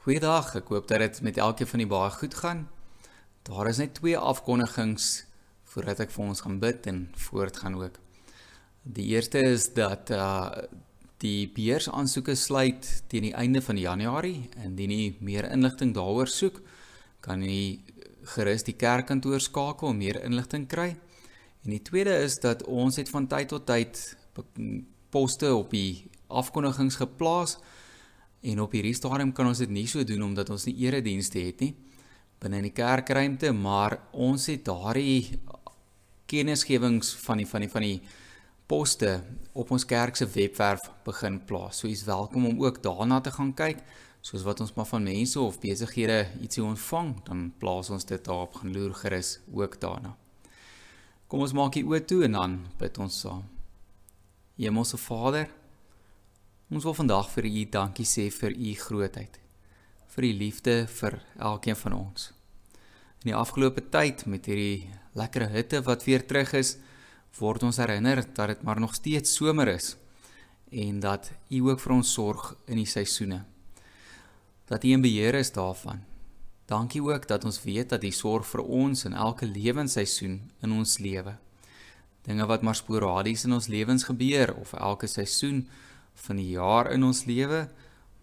Goeiedag, 0.00 0.54
ek 0.56 0.70
hoop 0.72 0.86
dat 0.88 1.02
dit 1.02 1.18
met 1.20 1.36
elkeen 1.36 1.68
van 1.68 1.80
julle 1.82 1.90
baie 1.92 2.12
goed 2.14 2.34
gaan. 2.40 2.60
Daar 3.44 3.68
is 3.68 3.76
net 3.82 3.98
twee 3.98 4.16
afkondigings 4.16 5.08
voordat 5.68 5.98
ek 6.00 6.12
vir 6.14 6.22
ons 6.24 6.38
gaan 6.40 6.54
bid 6.62 6.86
en 6.88 7.00
voortgaan 7.20 7.74
ook. 7.76 7.98
Die 8.80 9.10
eerste 9.12 9.42
is 9.44 9.66
dat 9.76 10.08
uh 10.16 10.48
die 11.20 11.50
beheersaansoeke 11.52 12.32
sluit 12.32 12.88
teen 13.12 13.26
die 13.26 13.34
einde 13.36 13.60
van 13.60 13.76
Januarie 13.76 14.48
en 14.54 14.70
indien 14.70 14.94
jy 14.94 15.08
meer 15.20 15.50
inligting 15.52 15.92
daaroor 15.92 16.32
soek, 16.32 16.62
kan 17.20 17.44
jy 17.44 17.82
gerus 18.38 18.64
die 18.64 18.78
kerkkantoor 18.80 19.44
skakel 19.44 19.92
om 19.92 20.00
meer 20.00 20.22
inligting 20.24 20.64
kry. 20.64 20.94
En 21.60 21.74
die 21.76 21.82
tweede 21.90 22.16
is 22.24 22.38
dat 22.40 22.64
ons 22.64 22.96
het 22.96 23.12
van 23.12 23.28
tyd 23.28 23.52
tot 23.52 23.68
tyd 23.68 24.00
poste 25.12 25.52
op 25.52 25.76
die 25.76 26.08
afkondigings 26.40 26.96
geplaas 27.04 27.58
En 28.40 28.60
op 28.60 28.72
hierdie 28.72 28.96
stadium 28.96 29.32
kan 29.36 29.50
ons 29.50 29.60
dit 29.60 29.70
nie 29.70 29.86
so 29.90 30.04
doen 30.04 30.22
omdat 30.30 30.50
ons 30.50 30.64
nie 30.68 30.78
eredienste 30.86 31.42
het 31.44 31.60
nie 31.60 31.74
binne 32.40 32.62
in 32.62 32.70
die 32.70 32.72
kerkruimte, 32.72 33.52
maar 33.52 33.98
ons 34.16 34.46
het 34.48 34.62
daardie 34.64 35.36
kennisgewings 36.30 37.12
van 37.26 37.42
die 37.42 37.48
van 37.48 37.64
die 37.66 37.68
van 37.68 37.84
die 37.84 37.98
poste 38.70 39.18
op 39.52 39.72
ons 39.74 39.84
kerk 39.84 40.16
se 40.16 40.28
webwerf 40.30 40.86
begin 41.04 41.40
plaas. 41.44 41.82
So 41.82 41.90
jy's 41.90 42.06
welkom 42.06 42.46
om 42.48 42.62
ook 42.62 42.80
daarna 42.82 43.18
te 43.20 43.32
gaan 43.34 43.52
kyk, 43.58 43.82
soos 44.24 44.44
wat 44.46 44.62
ons 44.64 44.72
maar 44.76 44.88
van 44.88 45.04
mense 45.04 45.40
of 45.40 45.58
besighede 45.60 46.22
ietsie 46.40 46.64
ontvang, 46.64 47.16
dan 47.26 47.48
plaas 47.60 47.90
ons 47.90 48.06
dit 48.08 48.24
daar 48.24 48.46
op 48.46 48.60
gaan 48.60 48.72
loer 48.72 48.94
gerus 49.02 49.38
ook 49.52 49.76
daarna. 49.82 50.14
Kom 51.28 51.44
ons 51.44 51.54
maak 51.54 51.76
die 51.76 51.84
oë 51.84 52.04
toe 52.08 52.24
en 52.26 52.38
dan 52.38 52.58
bid 52.78 52.98
ons 53.02 53.20
saam. 53.26 53.44
Hemelse 54.60 54.98
Vader, 55.00 55.50
Ons 56.70 56.84
wil 56.86 56.94
vandag 56.94 57.26
vir 57.32 57.48
U 57.48 57.62
dankie 57.66 58.04
sê 58.06 58.28
vir 58.30 58.52
U 58.54 58.72
grootheid. 58.78 59.40
Vir 60.14 60.26
U 60.28 60.28
liefde 60.38 60.74
vir 61.00 61.16
elkeen 61.42 61.74
van 61.80 61.96
ons. 61.96 62.28
In 63.24 63.32
die 63.32 63.34
afgelope 63.34 63.82
tyd 63.90 64.22
met 64.30 64.46
hierdie 64.46 64.86
lekker 65.18 65.48
hitte 65.50 65.80
wat 65.88 66.06
weer 66.06 66.22
terug 66.22 66.54
is, 66.54 66.76
word 67.40 67.66
ons 67.66 67.82
herinner 67.82 68.22
dat 68.22 68.52
dit 68.52 68.62
maar 68.62 68.78
nog 68.78 68.94
steeds 68.94 69.34
somer 69.34 69.72
is 69.74 69.96
en 70.70 71.02
dat 71.02 71.32
U 71.50 71.64
ook 71.72 71.82
vir 71.82 71.96
ons 71.96 72.14
sorg 72.14 72.54
in 72.70 72.78
die 72.78 72.86
seisoene. 72.86 73.42
Dat 74.70 74.86
U 74.86 74.94
in 74.94 75.02
beheer 75.02 75.42
is 75.42 75.50
daarvan. 75.50 76.06
Dankie 76.70 77.02
ook 77.02 77.26
dat 77.26 77.50
ons 77.50 77.64
weet 77.66 77.90
dat 77.90 78.06
U 78.06 78.14
sorg 78.14 78.46
vir 78.46 78.62
ons 78.62 79.08
in 79.10 79.18
elke 79.18 79.50
lewensseisoen 79.50 80.38
in 80.62 80.78
ons 80.78 81.00
lewe. 81.02 81.34
Dinge 82.30 82.46
wat 82.46 82.62
maar 82.62 82.78
sporadies 82.78 83.48
in 83.50 83.58
ons 83.58 83.66
lewens 83.66 84.06
gebeur 84.06 84.54
of 84.54 84.78
elke 84.78 85.10
seisoen 85.10 85.64
van 86.14 86.36
die 86.36 86.50
jaar 86.54 86.90
in 86.92 87.04
ons 87.04 87.24
lewe, 87.24 87.68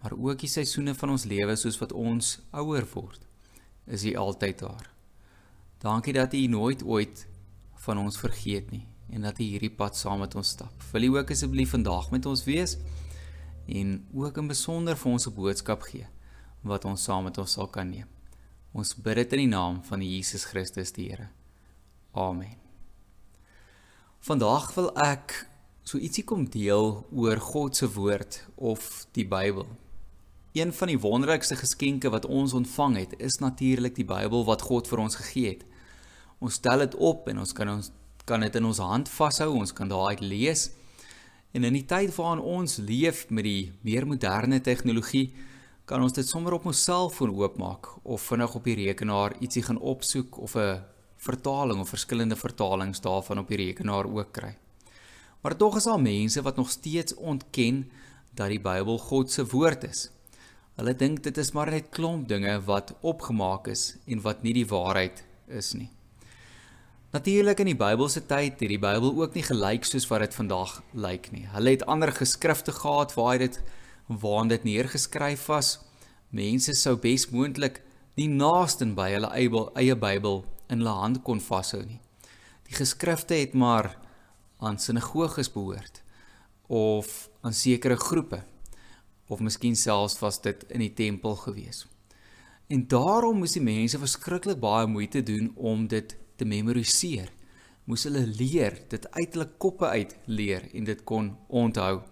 maar 0.02 0.14
ook 0.14 0.38
die 0.38 0.50
seisoene 0.50 0.94
van 0.94 1.10
ons 1.10 1.24
lewe 1.24 1.56
soos 1.56 1.78
wat 1.80 1.92
ons 1.92 2.38
ouer 2.50 2.86
word, 2.94 3.20
is 3.86 4.04
U 4.04 4.14
altyd 4.14 4.58
daar. 4.58 4.90
Dankie 5.82 6.12
dat 6.12 6.34
U 6.34 6.46
nooit 6.46 6.82
ooit 6.82 7.26
van 7.84 7.98
ons 7.98 8.18
vergeet 8.18 8.70
nie 8.70 8.86
en 9.08 9.24
dat 9.24 9.38
U 9.40 9.42
hierdie 9.42 9.72
pad 9.72 9.96
saam 9.96 10.20
met 10.20 10.34
ons 10.34 10.48
stap. 10.48 10.74
Wil 10.92 11.08
U 11.08 11.16
ook 11.18 11.30
asseblief 11.30 11.70
vandag 11.70 12.10
met 12.10 12.26
ons 12.26 12.44
wees 12.44 12.76
en 13.68 14.06
ook 14.14 14.38
in 14.38 14.48
besonder 14.48 14.96
vir 14.96 15.12
ons 15.12 15.26
'n 15.26 15.34
boodskap 15.34 15.82
gee 15.82 16.06
wat 16.62 16.84
ons 16.84 17.02
saam 17.02 17.24
met 17.24 17.38
ons 17.38 17.52
sal 17.52 17.68
kan 17.68 17.90
neem. 17.90 18.08
Ons 18.72 18.94
bid 18.94 19.14
dit 19.14 19.32
in 19.32 19.38
die 19.38 19.56
naam 19.56 19.82
van 19.84 20.02
Jesus 20.02 20.44
Christus 20.44 20.92
die 20.92 21.08
Here. 21.08 21.28
Amen. 22.12 22.56
Vandag 24.20 24.74
wil 24.74 24.90
ek 24.96 25.46
so 25.88 25.96
ietsie 25.96 26.24
kom 26.28 26.42
deel 26.52 26.98
oor 27.16 27.38
God 27.40 27.78
se 27.78 27.86
woord 27.94 28.42
of 28.56 29.06
die 29.16 29.24
Bybel. 29.24 29.64
Een 30.52 30.72
van 30.76 30.90
die 30.90 30.98
wonderlikste 31.00 31.56
geskenke 31.56 32.10
wat 32.12 32.26
ons 32.28 32.52
ontvang 32.52 32.96
het, 32.98 33.14
is 33.24 33.38
natuurlik 33.40 33.94
die 33.96 34.04
Bybel 34.04 34.44
wat 34.44 34.66
God 34.68 34.90
vir 34.90 35.00
ons 35.06 35.16
gegee 35.16 35.54
het. 35.54 35.64
Ons 36.44 36.58
stel 36.60 36.84
dit 36.84 36.98
op 37.00 37.30
en 37.32 37.40
ons 37.44 37.56
kan 37.56 37.72
ons 37.72 37.88
kan 38.28 38.44
dit 38.44 38.58
in 38.60 38.68
ons 38.68 38.82
hand 38.84 39.08
vashou, 39.08 39.48
ons 39.56 39.72
kan 39.72 39.88
daaruit 39.88 40.20
lees. 40.20 40.66
En 41.56 41.64
in 41.64 41.78
die 41.78 41.86
tyd 41.88 42.12
waarin 42.18 42.44
ons 42.44 42.76
leef 42.84 43.24
met 43.32 43.48
die 43.48 43.72
meer 43.80 44.04
moderne 44.04 44.60
tegnologie, 44.60 45.30
kan 45.88 46.04
ons 46.04 46.12
dit 46.12 46.28
sommer 46.28 46.58
op 46.58 46.68
ons 46.68 46.84
selfoon 46.84 47.32
oopmaak 47.32 47.94
of 48.04 48.28
vinnig 48.28 48.60
op 48.60 48.68
die 48.68 48.76
rekenaar 48.84 49.38
ietsie 49.40 49.64
gaan 49.64 49.80
opsoek 49.80 50.36
of 50.36 50.56
'n 50.56 50.84
vertaling 51.16 51.80
of 51.80 51.88
verskillende 51.88 52.36
vertalings 52.36 53.00
daarvan 53.00 53.38
op 53.38 53.48
die 53.48 53.64
rekenaar 53.64 54.04
ook 54.04 54.32
kry. 54.32 54.58
Maar 55.40 55.56
tog 55.56 55.76
is 55.76 55.84
daar 55.84 56.00
mense 56.00 56.42
wat 56.42 56.56
nog 56.56 56.70
steeds 56.70 57.14
ontken 57.14 57.90
dat 58.34 58.48
die 58.48 58.60
Bybel 58.60 58.98
God 58.98 59.30
se 59.30 59.46
woord 59.46 59.84
is. 59.84 60.08
Hulle 60.78 60.94
dink 60.94 61.22
dit 61.22 61.38
is 61.38 61.52
maar 61.52 61.70
net 61.70 61.90
klomp 61.90 62.28
dinge 62.28 62.60
wat 62.66 62.94
opgemaak 63.00 63.66
is 63.66 63.96
en 64.06 64.20
wat 64.22 64.42
nie 64.42 64.54
die 64.54 64.66
waarheid 64.66 65.24
is 65.46 65.72
nie. 65.74 65.90
Natuurlik 67.10 67.62
in 67.64 67.70
die 67.70 67.78
Bybelse 67.78 68.20
tyd 68.28 68.60
het 68.60 68.68
die 68.68 68.78
Bybel 68.78 69.14
ook 69.16 69.34
nie 69.34 69.42
gelyk 69.42 69.86
soos 69.88 70.06
wat 70.10 70.26
dit 70.26 70.34
vandag 70.36 70.74
lyk 70.92 71.30
nie. 71.32 71.46
Hulle 71.54 71.72
het 71.72 71.86
ander 71.88 72.12
geskrifte 72.12 72.72
gehad 72.72 73.14
waar 73.16 73.38
dit 73.40 73.60
waar 74.08 74.46
dit 74.48 74.64
neergeskryf 74.64 75.46
was. 75.48 75.78
Mense 76.30 76.74
sou 76.76 76.96
besmoontlik 77.00 77.80
nie 78.20 78.28
naaste 78.28 78.86
by 78.94 79.08
hulle 79.14 79.32
eie 79.32 79.96
Bybel 79.96 80.44
in 80.68 80.82
hulle 80.82 80.94
hand 81.00 81.22
kon 81.24 81.40
vashou 81.40 81.80
nie. 81.82 82.00
Die 82.68 82.76
geskrifte 82.76 83.34
het 83.40 83.54
maar 83.56 83.96
aan 84.58 84.78
sinagoges 84.78 85.52
behoort 85.52 86.02
of 86.68 87.30
aan 87.40 87.54
sekere 87.54 87.96
groepe 87.96 88.42
of 89.28 89.40
miskien 89.40 89.76
selfs 89.76 90.18
was 90.18 90.40
dit 90.40 90.64
in 90.72 90.80
die 90.80 90.92
tempel 90.92 91.36
gewees. 91.36 91.86
En 92.68 92.84
daarom 92.88 93.40
moes 93.40 93.56
die 93.56 93.64
mense 93.64 94.00
verskriklik 94.00 94.60
baie 94.60 94.86
moeite 94.86 95.22
doen 95.24 95.52
om 95.56 95.86
dit 95.88 96.16
te 96.36 96.44
memoriseer. 96.44 97.30
Moes 97.88 98.04
hulle 98.04 98.26
leer, 98.26 98.76
dit 98.88 99.06
uit 99.10 99.36
hulle 99.36 99.48
koppe 99.56 99.88
uit 99.88 100.16
leer 100.26 100.66
en 100.76 100.88
dit 100.88 101.04
kon 101.08 101.30
onthou. 101.48 102.02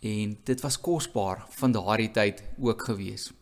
En 0.00 0.36
dit 0.48 0.64
was 0.64 0.80
kosbaar 0.80 1.44
van 1.58 1.72
daardie 1.76 2.10
tyd 2.12 2.42
ook 2.60 2.86
gewees. 2.88 3.32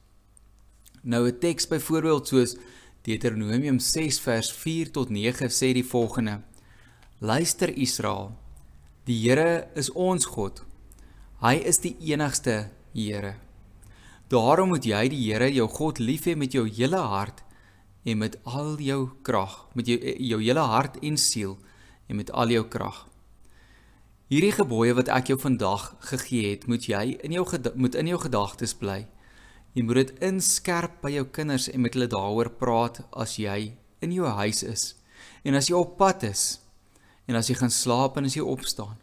Nou 1.03 1.29
'n 1.29 1.39
teks 1.39 1.69
byvoorbeeld 1.69 2.29
soos 2.29 2.57
Deuteronomium 3.03 3.79
6 3.79 4.21
vers 4.21 4.53
4 4.53 4.91
tot 4.91 5.11
9 5.11 5.51
sê 5.51 5.73
die 5.73 5.85
volgende: 5.85 6.41
Luister 7.25 7.71
Israel. 7.79 8.35
Die 9.09 9.17
Here 9.17 9.69
is 9.75 9.89
ons 9.97 10.27
God. 10.29 10.59
Hy 11.41 11.55
is 11.65 11.79
die 11.81 11.95
enigste 12.11 12.69
Here. 12.93 13.39
Daarom 14.29 14.75
moet 14.75 14.85
jy 14.85 15.07
die 15.09 15.21
Here 15.23 15.47
jou 15.49 15.65
God 15.73 16.03
lief 16.05 16.27
hê 16.29 16.35
met 16.37 16.53
jou 16.53 16.67
hele 16.69 17.01
hart 17.01 17.41
en 18.05 18.19
met 18.21 18.37
al 18.45 18.75
jou 18.77 18.99
krag, 19.25 19.55
met 19.73 19.89
jou 19.89 19.97
jou 20.05 20.41
hele 20.43 20.65
hart 20.69 20.99
en 21.01 21.17
siel 21.17 21.55
en 22.11 22.19
met 22.21 22.29
al 22.29 22.53
jou 22.53 22.67
krag. 22.75 22.99
Hierdie 24.29 24.53
gebooie 24.59 24.93
wat 24.99 25.09
ek 25.09 25.33
jou 25.33 25.39
vandag 25.41 25.95
gegee 26.11 26.51
het, 26.51 26.67
moet 26.69 26.85
jy 26.91 27.15
in 27.25 27.39
jou 27.39 27.47
moet 27.73 27.97
in 28.03 28.11
jou 28.13 28.19
gedagtes 28.27 28.77
bly. 28.77 29.07
Jy 29.73 29.87
moet 29.87 30.03
dit 30.03 30.13
inskerp 30.29 31.01
by 31.01 31.15
jou 31.17 31.25
kinders 31.33 31.71
en 31.73 31.87
met 31.87 31.97
hulle 31.97 32.11
daaroor 32.19 32.53
praat 32.61 33.01
as 33.17 33.39
jy 33.41 33.73
in 34.05 34.13
jou 34.13 34.29
huis 34.43 34.61
is 34.61 34.85
en 35.41 35.57
as 35.57 35.73
jy 35.73 35.81
op 35.81 35.97
pad 35.97 36.29
is 36.29 36.45
en 37.27 37.39
as 37.39 37.49
jy 37.49 37.57
gaan 37.59 37.73
slaap 37.73 38.19
en 38.19 38.29
as 38.29 38.37
jy 38.37 38.45
opstaan. 38.45 38.97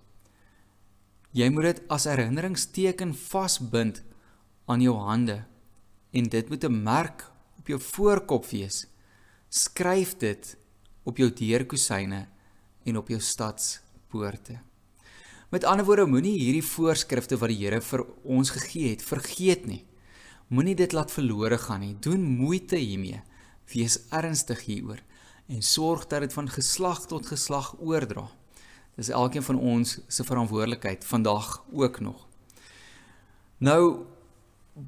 Jy 1.32 1.48
moet 1.54 1.70
dit 1.70 1.84
as 1.94 2.08
herinneringsteken 2.10 3.14
vasbind 3.16 4.02
aan 4.70 4.84
jou 4.84 4.98
hande 5.00 5.42
en 6.12 6.28
dit 6.28 6.50
moet 6.50 6.64
'n 6.64 6.84
merk 6.84 7.32
op 7.58 7.68
jou 7.68 7.80
voorkop 7.80 8.46
wees. 8.46 8.88
Skryf 9.50 10.18
dit 10.18 10.58
op 11.04 11.18
jou 11.18 11.30
deurkusyne 11.34 12.28
en 12.86 12.98
op 12.98 13.08
jou 13.08 13.20
stadspoorte. 13.20 14.60
Met 15.50 15.64
ander 15.64 15.86
woorde, 15.86 16.06
moenie 16.06 16.40
hierdie 16.40 16.64
voorskrifte 16.64 17.38
wat 17.38 17.50
die 17.50 17.58
Here 17.58 17.82
vir 17.82 18.06
ons 18.24 18.50
gegee 18.50 18.90
het 18.90 19.02
vergeet 19.04 19.66
nie. 19.66 19.86
Moenie 20.48 20.76
dit 20.76 20.92
laat 20.92 21.12
verlore 21.12 21.58
gaan 21.58 21.80
nie. 21.80 21.96
Doen 22.00 22.22
moeite 22.22 22.76
hiermee. 22.76 23.22
Wees 23.74 24.00
ernstig 24.10 24.66
hieroor 24.66 25.02
en 25.52 25.62
sorg 25.62 26.08
dat 26.08 26.24
dit 26.24 26.34
van 26.34 26.50
geslag 26.50 27.06
tot 27.12 27.28
geslag 27.28 27.74
oordra. 27.80 28.30
Dis 28.96 29.12
elkeen 29.12 29.44
van 29.44 29.60
ons 29.60 29.98
se 30.08 30.24
verantwoordelikheid 30.24 31.06
vandag 31.06 31.64
ook 31.74 32.00
nog. 32.00 32.28
Nou 33.58 34.06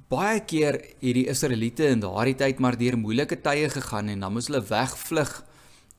baie 0.07 0.39
keer 0.47 0.79
het 0.79 1.15
die 1.17 1.27
Israeliete 1.27 1.89
in 1.91 2.03
daardie 2.03 2.37
tyd 2.39 2.59
maar 2.63 2.77
deur 2.79 2.97
moeilike 2.97 3.41
tye 3.43 3.67
gegaan 3.69 4.11
en 4.13 4.23
dan 4.23 4.33
moes 4.33 4.47
hulle 4.47 4.63
wegvlug 4.63 5.33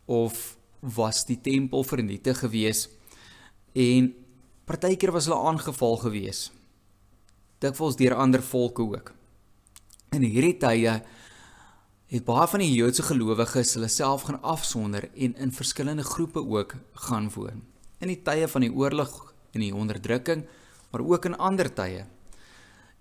of 0.09 0.57
was 0.81 1.25
die 1.29 1.41
tempel 1.41 1.85
vernietig 1.85 2.41
gewees 2.41 2.89
en 3.77 4.13
partykeer 4.65 5.13
was 5.13 5.29
hulle 5.29 5.43
aangeval 5.51 5.97
gewees. 6.07 6.49
Dikwels 7.61 7.97
deur 8.01 8.17
ander 8.17 8.43
volke 8.43 8.83
ook. 8.83 9.13
In 10.17 10.25
hierdie 10.25 10.57
tye 10.61 11.03
het 12.15 12.23
baie 12.23 12.47
van 12.47 12.63
die 12.63 12.71
Joodse 12.71 13.03
gelowiges 13.03 13.73
hulle 13.75 13.89
self 13.91 14.29
gaan 14.29 14.37
afsonder 14.47 15.09
en 15.19 15.33
in 15.35 15.53
verskillende 15.53 16.05
groepe 16.07 16.45
ook 16.47 16.77
gaan 17.09 17.27
woon. 17.35 17.65
In 17.99 18.13
die 18.13 18.21
tye 18.23 18.47
van 18.49 18.63
die 18.63 18.71
oorlog 18.71 19.33
en 19.51 19.65
die 19.65 19.75
onderdrukking, 19.75 20.45
maar 20.93 21.03
ook 21.03 21.27
in 21.27 21.35
ander 21.37 21.73
tye. 21.75 22.05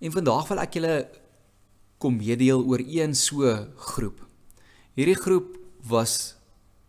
En 0.02 0.16
vandag 0.16 0.50
wil 0.50 0.64
ek 0.64 0.80
julle 0.80 0.96
kom 2.02 2.18
meedeel 2.18 2.66
oor 2.66 2.82
een 2.82 3.14
so 3.14 3.54
groep. 3.94 4.18
Hierdie 4.98 5.20
groep 5.22 5.60
was 5.86 6.34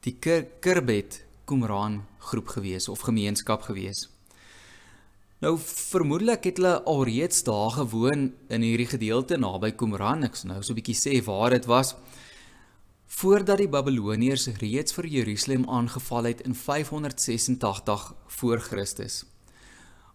die 0.01 0.17
Kirbet 0.17 1.21
Qumran 1.45 2.01
groep 2.25 2.49
gewees 2.57 2.89
of 2.89 3.05
gemeenskap 3.05 3.69
gewees. 3.69 4.09
Nou 5.45 5.59
vermoedelik 5.61 6.47
het 6.49 6.57
hulle 6.57 6.79
alreeds 6.89 7.43
daar 7.45 7.71
gewoon 7.71 8.31
in 8.49 8.63
hierdie 8.65 8.89
gedeelte 8.89 9.37
naby 9.37 9.75
Qumran. 9.77 10.25
Ek 10.25 10.39
sou 10.41 10.49
nou 10.49 10.63
so 10.63 10.73
'n 10.73 10.79
bietjie 10.79 10.97
sê 10.97 11.21
waar 11.25 11.51
dit 11.51 11.67
was 11.69 11.95
voordat 13.07 13.59
die 13.59 13.69
Babiloniërs 13.69 14.47
reeds 14.57 14.93
vir 14.93 15.07
Jerusalem 15.07 15.69
aangeval 15.69 16.25
het 16.25 16.41
in 16.41 16.55
586 16.55 18.15
voor 18.27 18.59
Christus. 18.59 19.25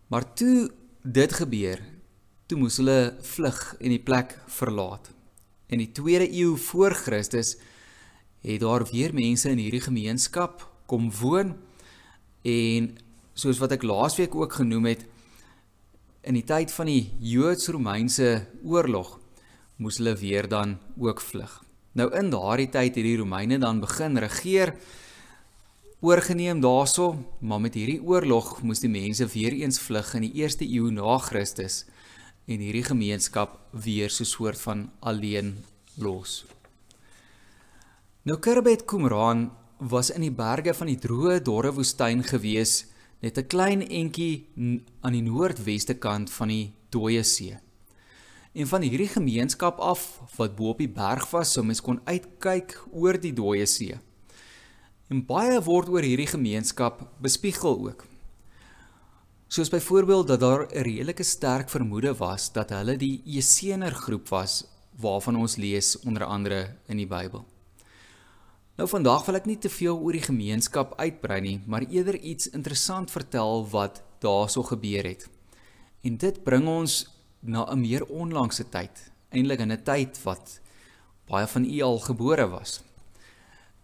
Maar 0.08 0.34
toe 0.34 0.72
dit 1.04 1.34
gebeur, 1.34 1.80
toe 2.48 2.58
moes 2.58 2.78
hulle 2.78 3.16
vlug 3.22 3.76
en 3.80 3.90
die 3.90 4.04
plek 4.04 4.40
verlaat. 4.48 5.12
In 5.68 5.78
die 5.78 5.92
2de 5.92 6.31
eeu 6.31 6.58
voor 6.58 6.94
Christus 6.94 7.58
het 8.42 8.60
daar 8.60 8.84
weer 8.92 9.14
mense 9.14 9.50
in 9.50 9.58
hierdie 9.58 9.86
gemeenskap 9.86 10.66
kom 10.86 11.12
woon 11.12 11.56
en 12.42 12.98
soos 13.34 13.60
wat 13.60 13.72
ek 13.72 13.84
laasweek 13.84 14.36
ook 14.36 14.54
genoem 14.54 14.86
het 14.86 15.06
in 16.21 16.36
die 16.36 16.44
tyd 16.44 16.71
van 16.75 16.89
die 16.89 17.12
Joods-Romeinse 17.24 18.30
oorlog 18.63 19.18
moes 19.80 20.00
hulle 20.01 20.16
weer 20.19 20.48
dan 20.51 20.77
ook 21.00 21.21
vlug. 21.24 21.54
Nou 21.95 22.10
in 22.16 22.30
daardie 22.33 22.69
tyd 22.69 22.95
het 22.95 23.06
die 23.06 23.18
Romeine 23.18 23.60
dan 23.60 23.80
begin 23.80 24.18
regeer 24.19 24.74
oorgeneem 26.00 26.62
daarso, 26.62 27.16
maar 27.39 27.60
met 27.60 27.75
hierdie 27.75 28.01
oorlog 28.04 28.62
moes 28.63 28.83
die 28.83 28.92
mense 28.92 29.27
weer 29.31 29.56
eens 29.56 29.80
vlug 29.80 30.13
in 30.16 30.27
die 30.27 30.36
eerste 30.44 30.68
eeu 30.68 30.92
na 30.92 31.18
Christus 31.24 31.86
en 32.50 32.62
hierdie 32.63 32.86
gemeenskap 32.86 33.60
weer 33.71 34.10
so 34.10 34.24
'n 34.24 34.33
soort 34.36 34.60
van 34.60 34.92
alleen 35.00 35.57
los. 35.98 36.45
Nou 38.24 38.38
Kirbet 38.39 38.86
Qumran 38.86 39.51
was 39.80 40.10
in 40.10 40.21
die 40.21 40.31
berge 40.31 40.74
van 40.74 40.88
die 40.88 41.00
droë 41.00 41.42
dorre 41.42 41.71
woestyn 41.71 42.24
gewees, 42.24 42.86
net 43.19 43.38
'n 43.38 43.48
klein 43.48 43.81
entjie 43.81 44.48
aan 45.01 45.13
die 45.13 45.21
noordweste 45.21 45.94
kant 45.94 46.30
van 46.30 46.48
die 46.48 46.74
Dooie 46.89 47.24
See. 47.24 47.57
En 48.54 48.68
van 48.68 48.81
hierdie 48.81 49.07
gemeenskap 49.07 49.80
af 49.80 50.21
wat 50.38 50.56
bo 50.56 50.69
op 50.69 50.77
die 50.77 50.89
berg 50.89 51.30
was, 51.31 51.54
sou 51.54 51.66
mens 51.66 51.81
kon 51.81 52.01
uitkyk 52.06 52.74
oor 52.92 53.19
die 53.19 53.33
Dooie 53.33 53.66
See. 53.66 54.00
En 55.10 55.25
baie 55.25 55.62
word 55.62 55.89
oor 55.89 56.01
hierdie 56.01 56.27
gemeenskap 56.27 57.01
bespiegel 57.21 57.88
ook. 57.88 58.06
Soos 59.48 59.69
byvoorbeeld 59.69 60.27
dat 60.27 60.39
daar 60.39 60.68
'n 60.68 60.81
redelike 60.81 61.24
sterk 61.24 61.69
vermoede 61.69 62.13
was 62.16 62.51
dat 62.51 62.69
hulle 62.69 62.98
die 62.98 63.21
Jesener 63.25 63.92
groep 63.92 64.30
was 64.30 64.66
waarvan 65.00 65.36
ons 65.36 65.56
lees 65.56 66.00
onder 66.00 66.24
andere 66.24 66.75
in 66.88 66.98
die 66.98 67.07
Bybel. 67.07 67.45
Nou 68.80 68.88
vandag 68.88 69.26
wil 69.28 69.36
ek 69.36 69.48
nie 69.50 69.58
te 69.60 69.68
veel 69.68 69.98
oor 70.00 70.16
die 70.16 70.24
gemeenskap 70.24 70.94
uitbrei 71.02 71.42
nie, 71.44 71.58
maar 71.68 71.84
eerder 71.92 72.16
iets 72.16 72.48
interessant 72.56 73.12
vertel 73.12 73.66
wat 73.74 73.98
daarso 74.24 74.64
gebeur 74.64 75.04
het. 75.04 75.26
En 76.08 76.16
dit 76.16 76.38
bring 76.46 76.64
ons 76.72 76.94
na 77.44 77.66
'n 77.68 77.81
meer 77.81 78.06
onlangse 78.08 78.64
tyd, 78.72 79.12
eintlik 79.36 79.60
in 79.60 79.74
'n 79.74 79.84
tyd 79.84 80.24
wat 80.24 80.62
baie 81.28 81.48
van 81.48 81.66
u 81.66 81.81
al 81.81 82.00
gebore 82.00 82.48
was. 82.48 82.81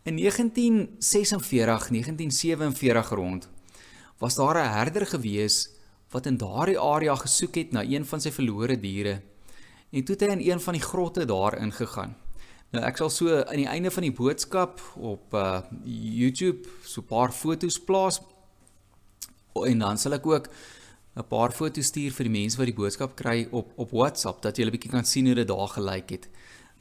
In 0.03 0.15
1946, 0.15 1.89
1947 1.89 3.09
rond 3.09 3.49
was 4.17 4.35
daar 4.35 4.55
'n 4.55 4.73
herder 4.79 5.05
gewees 5.05 5.69
wat 6.11 6.25
in 6.25 6.37
daardie 6.37 6.79
area 6.79 7.15
gesoek 7.15 7.55
het 7.55 7.71
na 7.71 7.83
een 7.83 8.05
van 8.05 8.21
sy 8.21 8.31
verlore 8.31 8.79
diere. 8.79 9.21
En 9.91 10.03
toe 10.03 10.15
het 10.15 10.23
hy 10.23 10.31
in 10.39 10.51
een 10.51 10.59
van 10.59 10.73
die 10.73 10.83
grotte 10.83 11.25
daar 11.25 11.57
ingegaan. 11.57 12.15
Nou 12.75 12.83
ek 12.83 12.97
sal 12.99 13.11
so 13.13 13.31
aan 13.39 13.61
die 13.61 13.69
einde 13.71 13.91
van 13.93 14.03
die 14.03 14.15
boodskap 14.15 14.81
op 14.99 15.35
uh 15.39 15.61
YouTube 15.87 16.67
so 16.83 17.01
'n 17.01 17.07
paar 17.07 17.31
foto's 17.31 17.77
plaas 17.79 18.19
en 19.55 19.79
dan 19.79 19.97
sal 19.97 20.13
ek 20.13 20.25
ook 20.27 20.49
'n 21.15 21.27
paar 21.29 21.51
foto's 21.51 21.87
stuur 21.87 22.11
vir 22.11 22.25
die 22.27 22.37
mense 22.39 22.57
wat 22.57 22.67
die 22.67 22.75
boodskap 22.75 23.15
kry 23.15 23.47
op 23.51 23.71
op 23.77 23.91
WhatsApp 23.91 24.41
dat 24.41 24.57
jy 24.57 24.65
'n 24.65 24.71
bietjie 24.71 24.91
kan 24.91 25.05
sien 25.05 25.25
hoe 25.25 25.35
dit 25.35 25.47
daar 25.47 25.67
gelyk 25.67 26.09
het. 26.09 26.27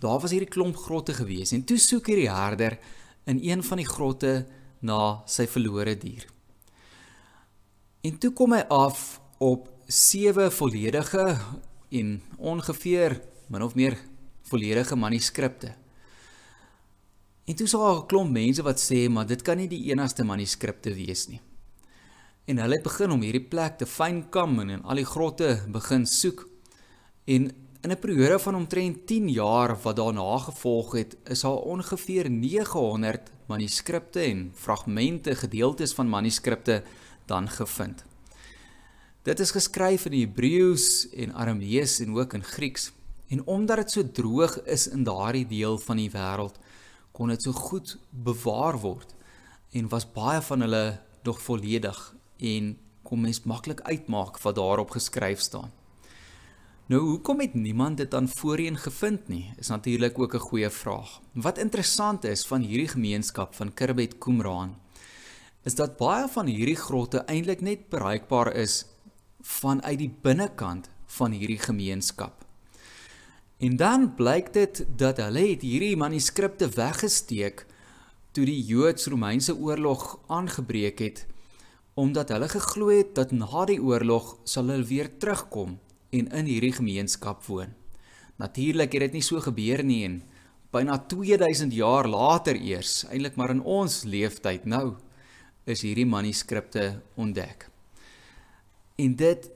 Daar 0.00 0.18
was 0.18 0.30
hierdie 0.30 0.50
klomp 0.50 0.76
grotte 0.76 1.14
gewees 1.14 1.52
en 1.52 1.64
toe 1.64 1.78
soek 1.78 2.06
hierdie 2.06 2.30
herder 2.30 2.78
in 3.26 3.38
een 3.38 3.62
van 3.62 3.78
die 3.78 3.86
grotte 3.86 4.46
na 4.80 5.22
sy 5.26 5.46
verlore 5.46 5.94
dier. 5.96 6.26
En 8.02 8.18
toe 8.18 8.32
kom 8.32 8.52
hy 8.52 8.64
af 8.68 9.20
op 9.38 9.70
sewe 9.86 10.50
volledige 10.50 11.38
en 11.90 12.22
ongeveer 12.38 13.20
min 13.48 13.62
of 13.62 13.74
meer 13.74 13.96
volledige 14.42 14.96
manuskripte. 14.96 15.83
En 17.44 17.54
toe 17.54 17.66
sal 17.66 18.02
'n 18.02 18.06
klomp 18.06 18.30
mense 18.30 18.62
wat 18.62 18.80
sê 18.80 19.08
maar 19.08 19.26
dit 19.26 19.42
kan 19.42 19.56
nie 19.56 19.68
die 19.68 19.90
enigste 19.90 20.24
manuskripte 20.24 20.94
wees 20.94 21.28
nie. 21.28 21.40
En 22.44 22.58
hulle 22.58 22.74
het 22.74 22.82
begin 22.82 23.10
om 23.10 23.20
hierdie 23.20 23.48
plek 23.48 23.78
te 23.78 23.86
fynkam 23.86 24.58
en 24.60 24.70
in 24.70 24.82
al 24.82 24.96
die 24.96 25.04
grotte 25.04 25.64
begin 25.68 26.06
soek. 26.06 26.48
En 27.24 27.52
in 27.84 27.90
'n 27.90 27.98
periode 27.98 28.38
van 28.38 28.54
omtrent 28.54 29.06
10 29.06 29.28
jaar 29.28 29.76
wat 29.82 29.96
daarna 29.96 30.38
gevolg 30.38 30.92
het, 30.92 31.16
is 31.24 31.40
daar 31.40 31.56
ongeveer 31.56 32.30
900 32.30 33.30
manuskripte 33.46 34.20
en 34.20 34.52
fragmente, 34.54 35.34
gedeeltes 35.34 35.92
van 35.92 36.08
manuskripte 36.08 36.82
dan 37.26 37.48
gevind. 37.48 38.04
Dit 39.22 39.40
is 39.40 39.50
geskryf 39.50 40.04
in 40.04 40.20
Hebreëus 40.20 41.08
en 41.12 41.34
Aramees 41.34 42.00
en 42.00 42.16
ook 42.16 42.32
in 42.32 42.44
Grieks. 42.44 42.92
En 43.28 43.46
omdat 43.46 43.76
dit 43.76 43.90
so 43.90 44.10
droog 44.10 44.62
is 44.62 44.88
in 44.88 45.04
daardie 45.04 45.46
deel 45.46 45.78
van 45.78 45.96
die 45.96 46.10
wêreld, 46.10 46.58
kon 47.14 47.30
dit 47.30 47.42
so 47.46 47.54
goed 47.54 47.94
bewaar 48.10 48.78
word 48.82 49.14
en 49.70 49.88
was 49.92 50.06
baie 50.16 50.40
van 50.42 50.66
hulle 50.66 50.84
nog 51.22 51.40
volledig 51.42 52.00
en 52.38 52.74
kon 53.06 53.20
mens 53.22 53.44
maklik 53.46 53.80
uitmaak 53.86 54.40
wat 54.42 54.58
daarop 54.58 54.90
geskryf 54.90 55.40
staan. 55.40 55.70
Nou 56.90 57.00
hoekom 57.00 57.40
het 57.40 57.54
niemand 57.54 57.96
dit 57.96 58.10
dan 58.10 58.28
voorheen 58.28 58.76
gevind 58.76 59.28
nie? 59.28 59.52
Is 59.56 59.68
natuurlik 59.68 60.18
ook 60.18 60.34
'n 60.34 60.46
goeie 60.48 60.70
vraag. 60.70 61.20
Wat 61.32 61.58
interessant 61.58 62.24
is 62.24 62.46
van 62.46 62.60
hierdie 62.60 62.88
gemeenskap 62.88 63.54
van 63.54 63.74
Kirbet 63.74 64.18
Qumran 64.18 64.76
is 65.62 65.74
dat 65.74 65.96
baie 65.96 66.28
van 66.28 66.46
hierdie 66.46 66.76
grotte 66.76 67.18
eintlik 67.18 67.60
net 67.60 67.88
bereikbaar 67.88 68.52
is 68.52 68.86
vanuit 69.40 69.98
die 69.98 70.14
binnekant 70.22 70.88
van 71.06 71.30
hierdie 71.30 71.58
gemeenskap. 71.58 72.43
En 73.58 73.76
dan 73.76 74.14
blyk 74.14 74.52
dit 74.52 74.84
dat 74.96 75.20
hulle 75.22 75.46
het 75.52 75.62
hierdie 75.62 75.96
manuskripte 75.96 76.68
weggesteek 76.74 77.66
toe 78.34 78.44
die 78.44 78.58
Joods-Romeinse 78.66 79.54
oorlog 79.56 80.18
aangebreek 80.26 80.98
het 80.98 81.26
omdat 81.94 82.32
hulle 82.34 82.48
geglo 82.50 82.88
het 82.90 83.14
dat 83.14 83.30
na 83.30 83.64
die 83.70 83.78
oorlog 83.78 84.34
sal 84.50 84.66
hulle 84.66 84.86
weer 84.88 85.10
terugkom 85.22 85.76
en 86.10 86.30
in 86.34 86.48
hierdie 86.50 86.72
gemeenskap 86.74 87.44
woon. 87.46 87.70
Natuurlik 88.42 88.96
het 88.96 89.06
dit 89.06 89.18
nie 89.18 89.22
so 89.22 89.38
gebeur 89.40 89.84
nie 89.86 90.02
en 90.08 90.16
byna 90.74 90.98
2000 91.06 91.70
jaar 91.74 92.08
later 92.10 92.58
eers, 92.58 93.04
eintlik 93.06 93.38
maar 93.38 93.54
in 93.54 93.62
ons 93.62 94.02
leeftyd 94.02 94.66
nou, 94.66 94.96
is 95.70 95.84
hierdie 95.86 96.06
manuskripte 96.06 97.00
ontdek. 97.14 97.68
En 98.98 99.14
dit 99.14 99.50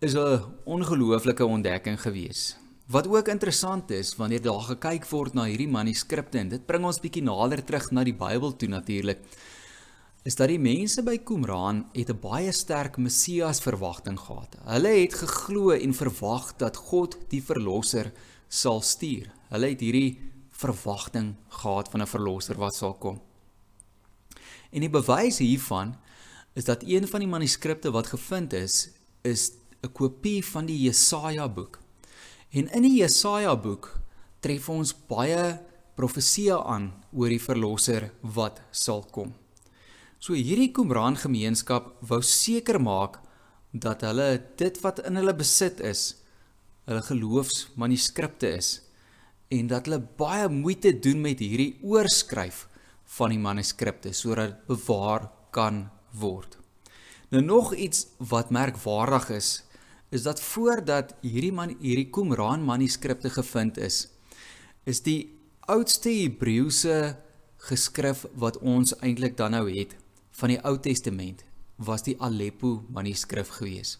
is 0.00 0.14
'n 0.14 0.44
ongelooflike 0.64 1.44
ontdekking 1.44 2.00
gewees. 2.00 2.56
Wat 2.90 3.06
ook 3.06 3.28
interessant 3.28 3.90
is 3.90 4.16
wanneer 4.18 4.42
daar 4.42 4.64
gekyk 4.66 5.04
word 5.06 5.36
na 5.38 5.44
hierdie 5.46 5.70
manuskripte 5.70 6.40
en 6.40 6.48
dit 6.50 6.62
bring 6.66 6.82
ons 6.88 6.98
bietjie 6.98 7.22
nader 7.22 7.60
terug 7.62 7.84
na 7.94 8.02
die 8.02 8.16
Bybel 8.18 8.56
toe 8.58 8.66
natuurlik 8.72 9.20
is 10.26 10.34
dat 10.34 10.50
die 10.50 10.58
mense 10.58 11.04
by 11.06 11.14
Qumran 11.22 11.84
het 11.94 12.10
'n 12.10 12.18
baie 12.18 12.52
sterk 12.52 12.98
Messias 12.98 13.60
verwagting 13.62 14.18
gehad. 14.18 14.56
Hulle 14.66 14.88
het 14.88 15.14
geglo 15.14 15.70
en 15.70 15.94
verwag 15.94 16.56
dat 16.58 16.76
God 16.76 17.16
die 17.30 17.42
verlosser 17.42 18.12
sal 18.48 18.80
stuur. 18.82 19.30
Hulle 19.50 19.68
het 19.68 19.80
hierdie 19.80 20.18
verwagting 20.50 21.36
gehad 21.48 21.88
van 21.88 22.02
'n 22.02 22.06
verlosser 22.06 22.56
wat 22.58 22.74
sal 22.74 22.94
kom. 22.94 23.20
En 24.72 24.80
die 24.80 24.90
bewys 24.90 25.38
hiervan 25.38 25.94
is 26.54 26.64
dat 26.64 26.82
een 26.82 27.06
van 27.06 27.20
die 27.20 27.28
manuskripte 27.28 27.90
wat 27.90 28.06
gevind 28.06 28.52
is, 28.52 28.90
is 29.22 29.52
'n 29.82 29.92
kopie 29.92 30.44
van 30.44 30.66
die 30.66 30.82
Jesaja 30.82 31.48
boek. 31.48 31.78
En 32.50 32.66
in 32.74 32.82
die 32.82 32.96
Jesaja 32.98 33.52
boek 33.54 33.92
tref 34.42 34.64
ons 34.72 34.90
baie 35.06 35.60
profeseë 35.94 36.56
aan 36.72 36.88
oor 37.14 37.30
die 37.30 37.42
verlosser 37.42 38.08
wat 38.36 38.58
sal 38.74 39.04
kom. 39.14 39.30
So 40.18 40.34
hierdie 40.34 40.72
Qumran 40.74 41.14
gemeenskap 41.20 41.92
wou 42.02 42.18
seker 42.26 42.80
maak 42.82 43.20
dat 43.70 44.02
hulle 44.02 44.40
dit 44.58 44.80
wat 44.82 44.98
in 45.06 45.20
hulle 45.20 45.36
besit 45.38 45.78
is, 45.86 46.02
hulle 46.90 47.04
geloofsmanuskripte 47.06 48.50
is 48.58 48.72
en 49.54 49.70
dat 49.70 49.86
hulle 49.86 50.02
baie 50.18 50.50
moeite 50.50 50.90
doen 51.06 51.22
met 51.22 51.38
hierdie 51.42 51.76
oorskryf 51.86 52.64
van 53.14 53.30
die 53.30 53.42
manuskripte 53.42 54.10
sodat 54.14 54.56
dit 54.56 54.66
bewaar 54.74 55.30
kan 55.54 55.84
word. 56.18 56.58
Nou 57.30 57.46
nog 57.46 57.76
iets 57.78 58.08
wat 58.18 58.50
merkwaardig 58.50 59.30
is 59.38 59.50
is 60.10 60.26
dat 60.26 60.42
voordat 60.42 61.14
hierdie 61.22 61.52
man 61.54 61.76
hierdie 61.78 62.10
Qumran 62.10 62.64
manuskripte 62.66 63.30
gevind 63.30 63.78
is, 63.78 64.08
is 64.84 65.02
die 65.06 65.30
oudste 65.70 66.10
Hebreëse 66.10 66.96
geskrif 67.70 68.24
wat 68.34 68.58
ons 68.58 68.96
eintlik 69.04 69.36
dan 69.38 69.54
nou 69.54 69.66
het 69.70 69.94
van 70.40 70.54
die 70.54 70.60
Ou 70.66 70.76
Testament 70.82 71.44
was 71.76 72.02
die 72.04 72.16
Aleppo 72.20 72.80
manuskrif 72.92 73.52
gewees. 73.60 73.98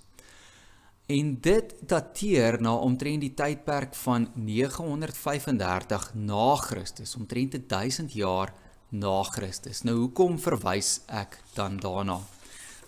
En 1.11 1.33
dit 1.43 1.73
dateer 1.91 2.61
na 2.63 2.75
omtrent 2.79 3.25
die 3.25 3.33
tydperk 3.35 3.97
van 4.05 4.29
935 4.35 6.11
na 6.15 6.55
Christus, 6.61 7.17
omtrent 7.19 7.57
1000 7.69 8.15
jaar 8.15 8.53
na 8.91 9.23
Christus. 9.23 9.83
Nou 9.87 9.97
hoekom 10.05 10.39
verwys 10.39 11.01
ek 11.07 11.41
dan 11.55 11.81
daarna? 11.83 12.21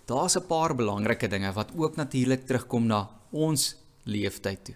Daar's 0.07 0.37
'n 0.37 0.47
paar 0.47 0.75
belangrike 0.75 1.29
dinge 1.29 1.53
wat 1.53 1.71
ook 1.77 1.97
natuurlik 1.97 2.47
terugkom 2.47 2.87
na 2.87 3.11
ons 3.31 3.77
leeftyd 4.05 4.65
toe. 4.65 4.75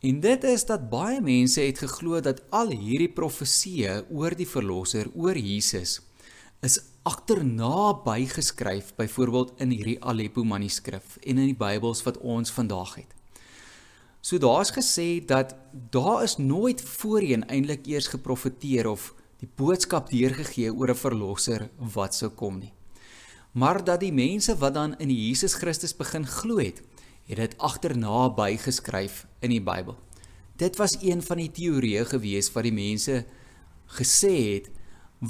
En 0.00 0.20
dit 0.20 0.44
is 0.44 0.64
dat 0.64 0.90
baie 0.90 1.20
mense 1.20 1.60
het 1.60 1.78
geglo 1.78 2.20
dat 2.20 2.42
al 2.50 2.70
hierdie 2.70 3.10
profeseë 3.10 4.04
oor 4.10 4.34
die 4.34 4.46
verlosser, 4.46 5.10
oor 5.14 5.36
Jesus, 5.36 6.00
is 6.62 6.78
agterna 7.02 7.92
bygeskryf, 8.04 8.94
byvoorbeeld 8.94 9.52
in 9.62 9.70
hierdie 9.70 9.98
Aleppo 10.04 10.44
manuskrif 10.44 11.16
en 11.22 11.38
in 11.38 11.50
die 11.50 11.58
Bybels 11.58 12.02
wat 12.06 12.18
ons 12.18 12.50
vandag 12.50 12.94
het. 12.94 13.14
So 14.20 14.38
daar's 14.38 14.70
gesê 14.74 15.24
dat 15.24 15.54
daar 15.90 16.22
is 16.22 16.36
nooit 16.36 16.82
voorheen 16.82 17.46
eintlik 17.48 17.86
eers 17.86 18.10
geprofeteer 18.14 18.86
of 18.86 19.14
die 19.38 19.50
boodskap 19.56 20.10
deurgegee 20.10 20.74
oor 20.74 20.90
'n 20.90 21.02
verlosser 21.04 21.70
wat 21.78 22.14
sou 22.14 22.30
kom 22.30 22.58
nie. 22.58 22.72
Maar 23.58 23.80
dat 23.84 24.00
die 24.04 24.12
mense 24.14 24.54
wat 24.60 24.74
dan 24.74 24.94
in 25.02 25.10
Jesus 25.10 25.56
Christus 25.58 25.96
begin 25.96 26.26
glo 26.26 26.60
het, 26.62 26.82
het 27.26 27.40
dit 27.42 27.54
agterna 27.58 28.28
bygeskryf 28.30 29.24
in 29.42 29.50
die 29.50 29.62
Bybel. 29.62 29.96
Dit 30.58 30.78
was 30.78 30.96
een 31.02 31.22
van 31.22 31.40
die 31.42 31.50
teorieë 31.54 32.04
gewees 32.12 32.52
wat 32.54 32.66
die 32.68 32.74
mense 32.74 33.24
gesê 33.98 34.34
het 34.54 34.70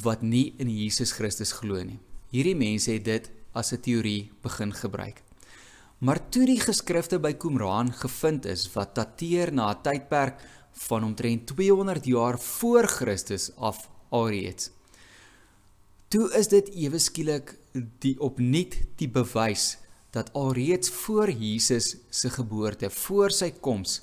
wat 0.04 0.23
nie 0.23 0.52
in 0.61 0.68
Jesus 0.68 1.14
Christus 1.16 1.54
glo 1.56 1.80
nie. 1.85 1.99
Hierdie 2.32 2.56
mense 2.58 2.92
het 2.92 3.04
dit 3.04 3.30
as 3.52 3.73
'n 3.73 3.80
teorie 3.80 4.30
begin 4.42 4.73
gebruik. 4.75 5.23
Maar 5.99 6.28
toe 6.28 6.47
die 6.47 6.61
geskrifte 6.61 7.18
by 7.18 7.32
Qumran 7.32 7.92
gevind 7.92 8.44
is 8.47 8.73
wat 8.75 8.94
dateer 8.94 9.52
na 9.52 9.70
'n 9.73 9.82
tydperk 9.82 10.40
van 10.73 11.04
omtrent 11.04 11.47
200 11.47 12.04
jaar 12.04 12.38
voor 12.38 12.87
Christus 12.87 13.50
af 13.56 13.88
alreeds. 14.11 14.70
Toe 16.08 16.32
is 16.32 16.49
dit 16.49 16.68
ewe 16.75 16.99
skielik 16.99 17.58
die 17.99 18.16
opnuut 18.20 18.76
die 18.97 19.08
bewys 19.08 19.78
dat 20.11 20.32
alreeds 20.32 20.90
voor 20.90 21.30
Jesus 21.30 21.97
se 22.11 22.30
geboorte, 22.30 22.90
voor 22.90 23.30
sy 23.30 23.50
koms, 23.61 24.00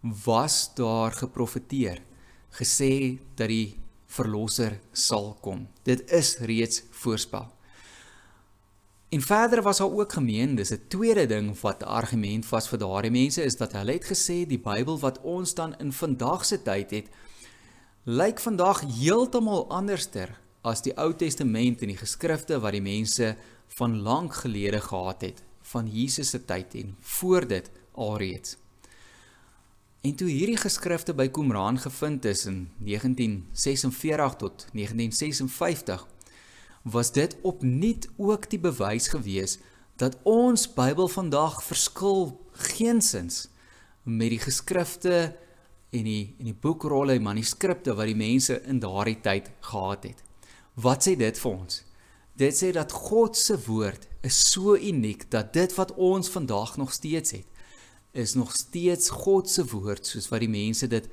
was 0.00 0.74
daar 0.76 1.12
geprofeteer, 1.12 2.02
gesê 2.60 3.18
dat 3.34 3.48
die 3.48 3.78
verlosser 4.08 4.78
sal 4.92 5.34
kom. 5.40 5.66
Dit 5.84 6.04
is 6.12 6.36
reeds 6.38 6.82
voorspel. 6.90 7.48
En 9.08 9.22
verder 9.24 9.62
was 9.62 9.78
daar 9.80 9.92
ook 9.92 10.12
gemeen, 10.12 10.54
dis 10.54 10.70
'n 10.70 10.84
tweede 10.88 11.26
ding 11.26 11.60
wat 11.60 11.82
'n 11.82 11.88
argument 11.88 12.48
was 12.48 12.68
vir 12.68 12.78
daardie 12.78 13.10
mense 13.10 13.42
is 13.42 13.56
dat 13.56 13.72
hulle 13.72 13.92
het 13.92 14.04
gesê 14.04 14.46
die 14.46 14.58
Bybel 14.58 14.98
wat 14.98 15.20
ons 15.20 15.54
dan 15.54 15.74
in 15.78 15.92
vandag 15.92 16.44
se 16.44 16.62
tyd 16.62 16.90
het, 16.90 17.08
lyk 18.04 18.40
vandag 18.40 18.80
heeltemal 18.80 19.68
anderster 19.70 20.38
as 20.62 20.82
die 20.82 20.94
Ou 20.98 21.12
Testament 21.16 21.82
en 21.82 21.92
die 21.92 21.98
geskrifte 21.98 22.58
wat 22.62 22.74
die 22.74 22.84
mense 22.84 23.34
van 23.78 24.00
lank 24.02 24.40
gelede 24.42 24.80
gehad 24.80 25.22
het 25.22 25.42
van 25.72 25.88
Jesus 25.90 26.30
se 26.32 26.40
tyd 26.44 26.74
en 26.74 26.96
voor 27.00 27.46
dit 27.46 27.70
alreeds. 27.94 28.56
En 30.00 30.14
toe 30.14 30.28
hierdie 30.30 30.56
geskrifte 30.56 31.12
by 31.14 31.26
Qumran 31.34 31.78
gevind 31.82 32.24
is 32.24 32.46
in 32.46 32.68
1946 32.78 34.36
tot 34.38 34.66
1956 34.72 36.06
was 36.82 37.12
dit 37.12 37.36
opnuut 37.42 38.08
ook 38.16 38.46
die 38.50 38.60
bewys 38.62 39.08
gewees 39.12 39.58
dat 39.98 40.16
ons 40.22 40.68
Bybel 40.72 41.10
vandag 41.10 41.58
verskil 41.66 42.38
geensins 42.52 43.48
met 44.02 44.30
die 44.30 44.40
geskrifte 44.40 45.34
en 45.90 46.06
die 46.06 46.34
en 46.38 46.52
die 46.52 46.56
boekrolle 46.56 47.18
en 47.18 47.26
manuskripte 47.26 47.96
wat 47.98 48.08
die 48.08 48.18
mense 48.18 48.60
in 48.70 48.80
daardie 48.80 49.18
tyd 49.24 49.50
gehad 49.60 50.06
het. 50.06 50.27
Wat 50.78 51.02
sê 51.02 51.16
dit 51.18 51.38
vir 51.42 51.50
ons? 51.50 51.80
Dit 52.38 52.54
sê 52.54 52.68
dat 52.70 52.92
God 52.94 53.34
se 53.34 53.56
woord 53.64 54.04
is 54.22 54.36
so 54.52 54.76
uniek 54.76 55.24
dat 55.32 55.50
dit 55.56 55.72
wat 55.74 55.90
ons 55.98 56.30
vandag 56.30 56.76
nog 56.78 56.92
steeds 56.94 57.32
het, 57.34 57.46
is 58.14 58.36
nog 58.38 58.52
steeds 58.54 59.10
God 59.10 59.50
se 59.50 59.64
woord 59.72 60.06
soos 60.06 60.28
wat 60.30 60.44
die 60.44 60.50
mense 60.52 60.86
dit 60.86 61.08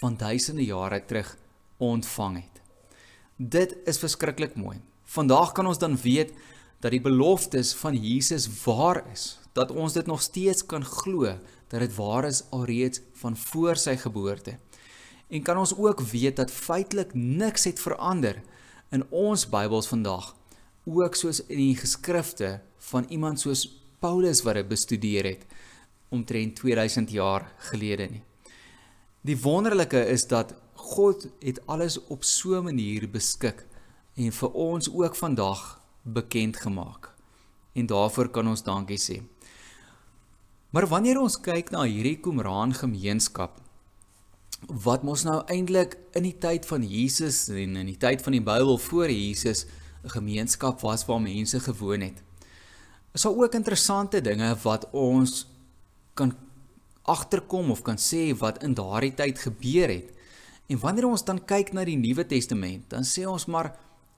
van 0.00 0.16
duisende 0.18 0.64
jare 0.66 0.98
terug 1.06 1.30
ontvang 1.78 2.40
het. 2.40 2.58
Dit 3.38 3.76
is 3.86 4.00
verskriklik 4.02 4.56
mooi. 4.58 4.80
Vandag 5.14 5.52
kan 5.54 5.70
ons 5.70 5.78
dan 5.78 5.94
weet 6.02 6.32
dat 6.82 6.90
die 6.90 7.02
beloftes 7.04 7.70
van 7.78 7.94
Jesus 7.94 8.48
waar 8.64 9.04
is, 9.12 9.36
dat 9.54 9.70
ons 9.70 9.94
dit 9.94 10.10
nog 10.10 10.24
steeds 10.26 10.66
kan 10.66 10.82
glo 10.82 11.36
dat 11.70 11.84
dit 11.86 11.94
waar 11.94 12.26
is 12.26 12.42
alreeds 12.50 12.98
van 13.22 13.38
voor 13.38 13.78
sy 13.78 13.94
geboorte. 13.94 14.56
En 15.30 15.46
kan 15.46 15.62
ons 15.62 15.76
ook 15.78 16.02
weet 16.10 16.42
dat 16.42 16.50
feitelik 16.50 17.14
niks 17.14 17.70
het 17.70 17.78
verander 17.78 18.42
in 18.90 19.04
ons 19.10 19.46
Bybels 19.48 19.88
vandag 19.88 20.34
ook 20.84 21.14
soos 21.16 21.40
in 21.46 21.58
die 21.58 21.76
geskrifte 21.76 22.60
van 22.90 23.06
iemand 23.08 23.40
soos 23.40 23.64
Paulus 24.00 24.42
wat 24.44 24.58
dit 24.60 24.68
bestudeer 24.68 25.24
het 25.24 25.46
omtrent 26.12 26.56
2000 26.56 27.10
jaar 27.10 27.48
gelede 27.70 28.08
nie. 28.10 28.22
Die 29.24 29.38
wonderlike 29.40 30.04
is 30.12 30.26
dat 30.28 30.52
God 30.74 31.28
het 31.40 31.62
alles 31.66 31.96
op 32.12 32.24
so 32.24 32.60
'n 32.60 32.64
manier 32.64 33.08
beskik 33.10 33.66
en 34.14 34.32
vir 34.32 34.50
ons 34.52 34.90
ook 34.92 35.16
vandag 35.16 35.80
bekend 36.02 36.56
gemaak. 36.56 37.10
En 37.72 37.86
daarvoor 37.86 38.28
kan 38.28 38.48
ons 38.48 38.62
dankie 38.62 38.98
sê. 38.98 39.22
Maar 40.70 40.86
wanneer 40.86 41.20
ons 41.20 41.40
kyk 41.40 41.70
na 41.70 41.82
hierdie 41.82 42.20
Qumran 42.20 42.74
gemeenskap 42.74 43.60
wat 44.68 45.02
mos 45.02 45.24
nou 45.24 45.42
eintlik 45.50 45.96
in 46.16 46.22
die 46.22 46.36
tyd 46.38 46.66
van 46.66 46.84
Jesus 46.86 47.48
en 47.48 47.76
in 47.76 47.86
die 47.86 47.98
tyd 48.00 48.22
van 48.22 48.32
die 48.32 48.42
Bybel 48.44 48.78
voor 48.78 49.10
Jesus 49.10 49.66
'n 50.04 50.10
gemeenskap 50.10 50.80
was 50.80 51.04
waar 51.06 51.20
mense 51.20 51.60
gewoon 51.60 52.00
het. 52.00 52.22
Is 53.12 53.22
daar 53.22 53.32
ook 53.32 53.54
interessante 53.54 54.20
dinge 54.20 54.56
wat 54.62 54.90
ons 54.90 55.46
kan 56.14 56.34
agterkom 57.02 57.70
of 57.70 57.82
kan 57.82 57.96
sê 57.96 58.32
wat 58.38 58.62
in 58.62 58.74
daardie 58.74 59.14
tyd 59.14 59.38
gebeur 59.38 59.88
het. 59.88 60.12
En 60.66 60.78
wanneer 60.78 61.06
ons 61.06 61.24
dan 61.24 61.44
kyk 61.44 61.72
na 61.72 61.84
die 61.84 61.96
Nuwe 61.96 62.24
Testament, 62.26 62.88
dan 62.88 63.04
sê 63.04 63.26
ons 63.28 63.44
maar 63.46 63.74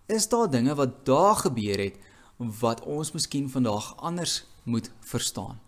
is 0.06 0.28
daar 0.28 0.50
dinge 0.50 0.74
wat 0.74 1.04
daar 1.06 1.34
gebeur 1.34 1.78
het 1.82 1.98
wat 2.36 2.84
ons 2.84 3.12
miskien 3.12 3.48
vandag 3.50 3.94
anders 3.96 4.44
moet 4.62 4.90
verstaan. 5.00 5.58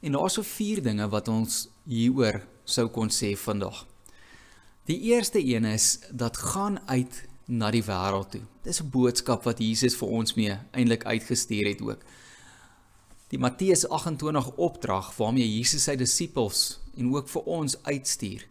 En 0.00 0.12
daar's 0.12 0.34
so 0.34 0.42
vier 0.42 0.82
dinge 0.82 1.08
wat 1.08 1.28
ons 1.28 1.68
hieroor 1.88 2.42
sou 2.64 2.88
kon 2.88 3.10
sê 3.10 3.32
vandag. 3.38 3.86
Die 4.84 5.00
eerste 5.00 5.44
een 5.46 5.64
is 5.64 5.98
dat 6.10 6.36
gaan 6.36 6.88
uit 6.88 7.28
na 7.46 7.68
die 7.70 7.84
wêreld 7.86 8.32
toe. 8.34 8.40
Dis 8.62 8.80
'n 8.82 8.90
boodskap 8.90 9.44
wat 9.44 9.58
Jesus 9.58 9.94
vir 9.94 10.08
ons 10.08 10.34
mee 10.34 10.58
eintlik 10.70 11.04
uitgestuur 11.04 11.68
het 11.68 11.80
ook. 11.80 12.00
Die 13.28 13.38
Matteus 13.38 13.88
28 13.88 14.50
opdrag 14.56 15.16
waarmee 15.16 15.56
Jesus 15.58 15.82
sy 15.82 15.96
disippels 15.96 16.80
en 16.96 17.14
ook 17.14 17.28
vir 17.28 17.42
ons 17.42 17.82
uitstuur 17.82 18.46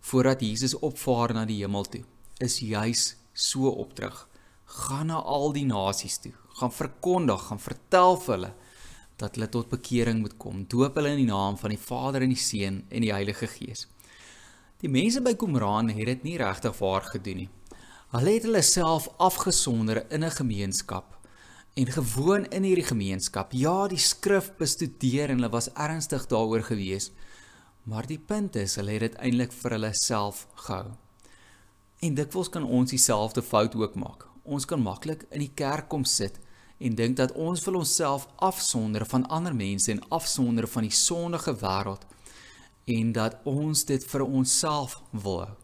voordat 0.00 0.40
Jesus 0.40 0.74
opvaar 0.74 1.34
na 1.34 1.44
die 1.44 1.60
hemel 1.60 1.84
toe, 1.84 2.04
is 2.38 2.58
juis 2.58 3.16
so 3.32 3.68
opdrag. 3.68 4.28
Gaan 4.64 5.06
na 5.06 5.20
al 5.20 5.52
die 5.52 5.66
nasies 5.66 6.18
toe, 6.18 6.32
gaan 6.48 6.72
verkondig, 6.72 7.42
gaan 7.46 7.60
vertel 7.60 8.16
vir 8.16 8.34
hulle 8.34 8.54
dat 9.16 9.34
hulle 9.34 9.48
tot 9.48 9.68
bekering 9.68 10.20
moet 10.20 10.36
kom. 10.36 10.64
Doop 10.66 10.94
hulle 10.94 11.08
in 11.08 11.16
die 11.26 11.32
naam 11.32 11.58
van 11.58 11.70
die 11.70 11.78
Vader 11.78 12.22
en 12.22 12.28
die 12.28 12.40
Seun 12.40 12.84
en 12.88 13.00
die 13.00 13.12
Heilige 13.12 13.46
Gees. 13.46 13.86
Die 14.84 14.92
mense 14.92 15.22
by 15.24 15.30
Qumran 15.40 15.88
het 15.96 16.10
dit 16.10 16.24
nie 16.26 16.34
regtig 16.36 16.74
waar 16.76 17.06
gedoen 17.08 17.38
nie. 17.40 17.46
Hulle 18.12 18.32
het 18.34 18.44
hulle 18.44 18.60
self 18.60 19.06
afgesonder 19.16 20.02
in 20.12 20.24
'n 20.24 20.30
gemeenskap 20.30 21.16
en 21.74 21.86
gewoon 21.86 22.44
in 22.44 22.62
hierdie 22.62 22.84
gemeenskap. 22.84 23.52
Ja, 23.52 23.88
die 23.88 23.98
skrif 23.98 24.52
bestudeer 24.58 25.30
en 25.30 25.36
hulle 25.36 25.48
was 25.48 25.72
ernstig 25.72 26.26
daaroor 26.26 26.62
gewees. 26.62 27.12
Maar 27.84 28.06
die 28.06 28.18
punt 28.18 28.56
is, 28.56 28.76
hulle 28.76 28.90
het 28.90 29.00
dit 29.00 29.14
eintlik 29.14 29.52
vir 29.52 29.70
hulle 29.70 29.94
self 29.94 30.46
gehou. 30.54 30.92
En 32.00 32.14
dikwels 32.14 32.48
kan 32.48 32.64
ons 32.64 32.90
dieselfde 32.90 33.42
fout 33.42 33.74
ook 33.74 33.94
maak. 33.94 34.28
Ons 34.42 34.64
kan 34.64 34.82
maklik 34.82 35.24
in 35.30 35.40
die 35.40 35.54
kerk 35.54 35.88
kom 35.88 36.04
sit 36.04 36.38
en 36.78 36.94
dink 36.94 37.16
dat 37.16 37.32
ons 37.32 37.64
wil 37.64 37.74
onsself 37.74 38.28
afsonder 38.36 39.06
van 39.06 39.26
ander 39.28 39.54
mense 39.54 39.90
en 39.90 40.08
afsonder 40.08 40.68
van 40.68 40.82
die 40.82 40.96
sondige 40.96 41.54
wêreld 41.56 42.04
en 42.84 43.12
dat 43.12 43.36
ons 43.48 43.84
dit 43.88 44.04
vir 44.04 44.24
onsself 44.24 44.98
wil 45.10 45.40
hou. 45.44 45.54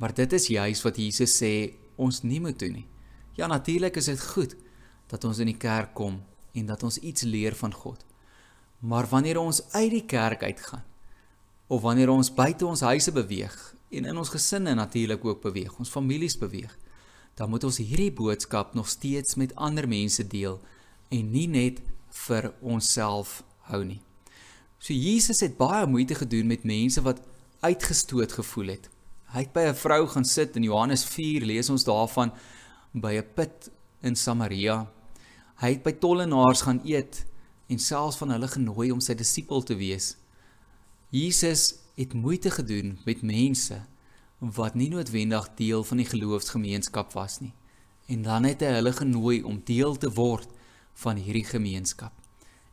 Maar 0.00 0.14
dit 0.14 0.32
is 0.32 0.48
juis 0.50 0.82
wat 0.82 0.96
Jesus 0.96 1.36
sê 1.42 1.52
ons 2.00 2.22
nie 2.22 2.40
moet 2.40 2.58
doen 2.58 2.72
nie. 2.80 2.86
Ja, 3.36 3.46
natuurlik 3.46 3.96
is 3.96 4.08
dit 4.10 4.22
goed 4.32 4.56
dat 5.10 5.24
ons 5.24 5.38
in 5.38 5.50
die 5.50 5.58
kerk 5.60 5.94
kom 5.94 6.20
en 6.52 6.66
dat 6.66 6.82
ons 6.82 6.98
iets 6.98 7.22
leer 7.22 7.54
van 7.54 7.74
God. 7.74 8.04
Maar 8.80 9.06
wanneer 9.06 9.38
ons 9.38 9.62
uit 9.72 9.90
die 9.90 10.06
kerk 10.06 10.42
uitgaan 10.42 10.84
of 11.70 11.82
wanneer 11.82 12.10
ons 12.10 12.32
buite 12.34 12.66
ons 12.66 12.80
huise 12.80 13.12
beweeg 13.12 13.56
en 13.90 14.08
in 14.10 14.18
ons 14.18 14.32
gesinne 14.32 14.74
natuurlik 14.74 15.24
ook 15.24 15.42
beweeg, 15.42 15.78
ons 15.78 15.90
families 15.90 16.38
beweeg, 16.38 16.72
dan 17.38 17.50
moet 17.50 17.64
ons 17.64 17.78
hierdie 17.78 18.12
boodskap 18.12 18.74
nog 18.74 18.88
steeds 18.88 19.34
met 19.34 19.54
ander 19.54 19.88
mense 19.88 20.26
deel 20.26 20.58
en 21.08 21.30
nie 21.30 21.46
net 21.48 21.82
vir 22.26 22.52
onsself 22.60 23.42
hou 23.70 23.84
nie. 23.84 24.00
So 24.80 24.94
Jesus 24.96 25.42
het 25.44 25.58
baie 25.58 25.84
moeite 25.86 26.14
gedoen 26.16 26.46
met 26.48 26.62
mense 26.64 27.02
wat 27.04 27.20
uitgestoot 27.60 28.32
gevoel 28.32 28.72
het. 28.72 28.86
Hy 29.28 29.42
het 29.44 29.52
by 29.52 29.66
'n 29.68 29.76
vrou 29.76 30.06
gaan 30.08 30.24
sit 30.24 30.56
in 30.56 30.62
Johannes 30.62 31.04
4 31.04 31.44
lees 31.44 31.68
ons 31.70 31.84
daarvan 31.84 32.32
by 32.92 33.12
'n 33.20 33.26
put 33.34 33.70
in 34.00 34.16
Samaria. 34.16 34.88
Hy 35.60 35.68
het 35.68 35.82
by 35.82 35.92
tollenaars 35.92 36.62
gaan 36.62 36.80
eet 36.84 37.26
en 37.68 37.78
selfs 37.78 38.16
van 38.16 38.30
hulle 38.30 38.48
genooi 38.48 38.90
om 38.92 39.00
sy 39.00 39.14
disipel 39.14 39.62
te 39.62 39.74
wees. 39.74 40.16
Jesus 41.10 41.74
het 41.94 42.14
moeite 42.14 42.50
gedoen 42.50 42.98
met 43.04 43.22
mense 43.22 43.86
wat 44.38 44.74
nie 44.74 44.88
noodwendig 44.88 45.54
deel 45.54 45.84
van 45.84 45.96
die 45.96 46.06
geloofsgemeenskap 46.06 47.12
was 47.12 47.40
nie. 47.40 47.52
En 48.06 48.22
dan 48.22 48.44
het 48.44 48.60
hy 48.60 48.66
hulle 48.66 48.92
genooi 48.92 49.42
om 49.42 49.60
deel 49.64 49.96
te 49.96 50.10
word 50.10 50.48
van 50.94 51.16
hierdie 51.16 51.44
gemeenskap. 51.44 52.12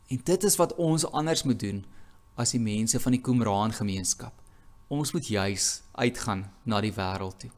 En 0.06 0.20
dit 0.24 0.44
is 0.44 0.56
wat 0.56 0.74
ons 0.74 1.10
anders 1.12 1.42
moet 1.42 1.60
doen 1.60 1.84
as 2.38 2.54
die 2.54 2.62
mense 2.62 3.00
van 3.02 3.16
die 3.16 3.22
Qumran 3.22 3.74
gemeenskap. 3.74 4.32
Ons 4.88 5.12
moet 5.12 5.26
juis 5.26 5.66
uitgaan 5.98 6.46
na 6.64 6.80
die 6.80 6.94
wêreld 6.94 7.42
toe. 7.42 7.50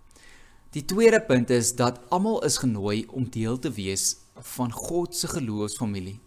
Die 0.74 0.84
tweede 0.86 1.20
punt 1.20 1.50
is 1.50 1.74
dat 1.76 2.00
almal 2.14 2.40
is 2.46 2.60
genooi 2.62 3.04
om 3.10 3.26
deel 3.30 3.58
te 3.58 3.70
wees 3.74 4.16
van 4.56 4.72
God 4.72 5.14
se 5.14 5.28
geloofsfamilie. 5.28 6.20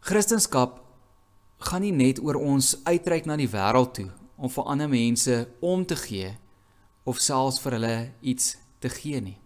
Christendom 0.00 0.78
gaan 1.60 1.82
nie 1.84 1.92
net 1.92 2.22
oor 2.24 2.38
ons 2.40 2.76
uitreik 2.86 3.26
na 3.28 3.36
die 3.36 3.50
wêreld 3.50 3.92
toe 3.98 4.08
om 4.40 4.48
vir 4.48 4.70
ander 4.72 4.88
mense 4.88 5.36
om 5.60 5.84
te 5.84 5.98
gee 6.00 6.32
of 7.04 7.20
selfs 7.20 7.60
vir 7.60 7.76
hulle 7.76 7.96
iets 8.20 8.54
te 8.80 8.88
gee 8.88 9.20
nie. 9.20 9.36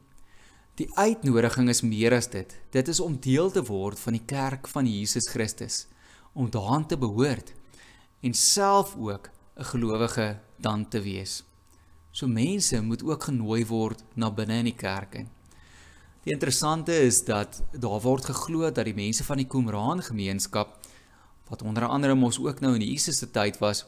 Die 0.79 0.89
uitnodiging 0.95 1.69
is 1.71 1.83
meer 1.87 2.15
as 2.15 2.29
dit. 2.31 2.51
Dit 2.75 2.89
is 2.91 3.01
om 3.01 3.17
deel 3.19 3.51
te 3.51 3.63
word 3.67 3.99
van 3.99 4.17
die 4.17 4.25
kerk 4.27 4.69
van 4.71 4.87
Jesus 4.91 5.29
Christus, 5.31 5.85
om 6.35 6.51
daaraan 6.51 6.87
te 6.87 6.99
behoort 6.99 7.53
en 8.21 8.35
self 8.35 8.97
ook 8.97 9.31
'n 9.57 9.65
gelowige 9.65 10.39
dan 10.57 10.89
te 10.89 11.01
wees. 11.01 11.43
So 12.11 12.27
mense 12.27 12.83
moet 12.83 13.03
ook 13.03 13.23
genooi 13.23 13.67
word 13.67 14.05
na 14.15 14.31
binne 14.31 14.59
in 14.59 14.65
die 14.65 14.77
kerk 14.77 15.15
in. 15.15 15.29
Die 16.23 16.33
interessante 16.33 16.93
is 16.93 17.25
dat 17.25 17.63
daar 17.71 18.01
word 18.01 18.25
geglo 18.25 18.71
dat 18.71 18.85
die 18.85 18.95
mense 18.95 19.25
van 19.25 19.37
die 19.37 19.47
Qumran 19.47 20.03
gemeenskap 20.03 20.79
wat 21.49 21.63
onder 21.63 21.87
andere 21.87 22.15
mos 22.15 22.39
ook 22.39 22.61
nou 22.61 22.75
in 22.75 22.81
Jesus 22.81 23.19
se 23.19 23.31
tyd 23.31 23.59
was, 23.59 23.87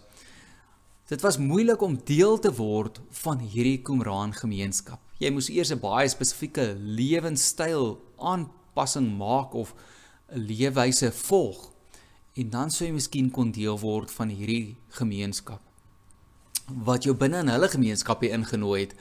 dit 1.09 1.21
was 1.21 1.39
moeilik 1.39 1.81
om 1.81 2.01
deel 2.05 2.39
te 2.39 2.55
word 2.55 3.01
van 3.11 3.39
hierdie 3.39 3.83
Qumran 3.83 4.33
gemeenskap 4.33 5.01
jy 5.23 5.31
moes 5.33 5.49
eers 5.49 5.73
'n 5.73 5.81
baie 5.81 6.09
spesifieke 6.09 6.75
lewenstyl 6.77 7.97
aanpassing 8.19 9.09
maak 9.17 9.55
of 9.55 9.75
'n 10.29 10.41
leefwyse 10.49 11.11
volg 11.13 11.73
en 12.37 12.51
dan 12.51 12.71
sou 12.71 12.87
jy 12.87 12.95
miskien 12.95 13.31
kon 13.31 13.53
deel 13.53 13.79
word 13.81 14.13
van 14.13 14.29
hierdie 14.29 14.77
gemeenskap 15.01 15.63
wat 16.87 17.07
jou 17.07 17.15
binne 17.15 17.45
in 17.45 17.53
hulle 17.53 17.69
gemeenskap 17.71 18.25
hier 18.25 18.35
ingenooi 18.37 18.81
het 18.81 18.97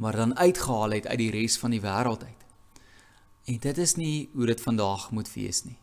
maar 0.00 0.16
dan 0.16 0.38
uitgehaal 0.38 0.90
het 0.90 1.06
uit 1.06 1.18
die 1.18 1.30
res 1.30 1.58
van 1.58 1.70
die 1.70 1.80
wêreld 1.80 2.24
uit. 2.24 2.44
En 3.44 3.58
dit 3.58 3.78
is 3.78 3.94
nie 3.94 4.30
hoe 4.32 4.46
dit 4.46 4.60
vandag 4.60 5.10
moet 5.10 5.32
wees 5.32 5.62
nie. 5.64 5.76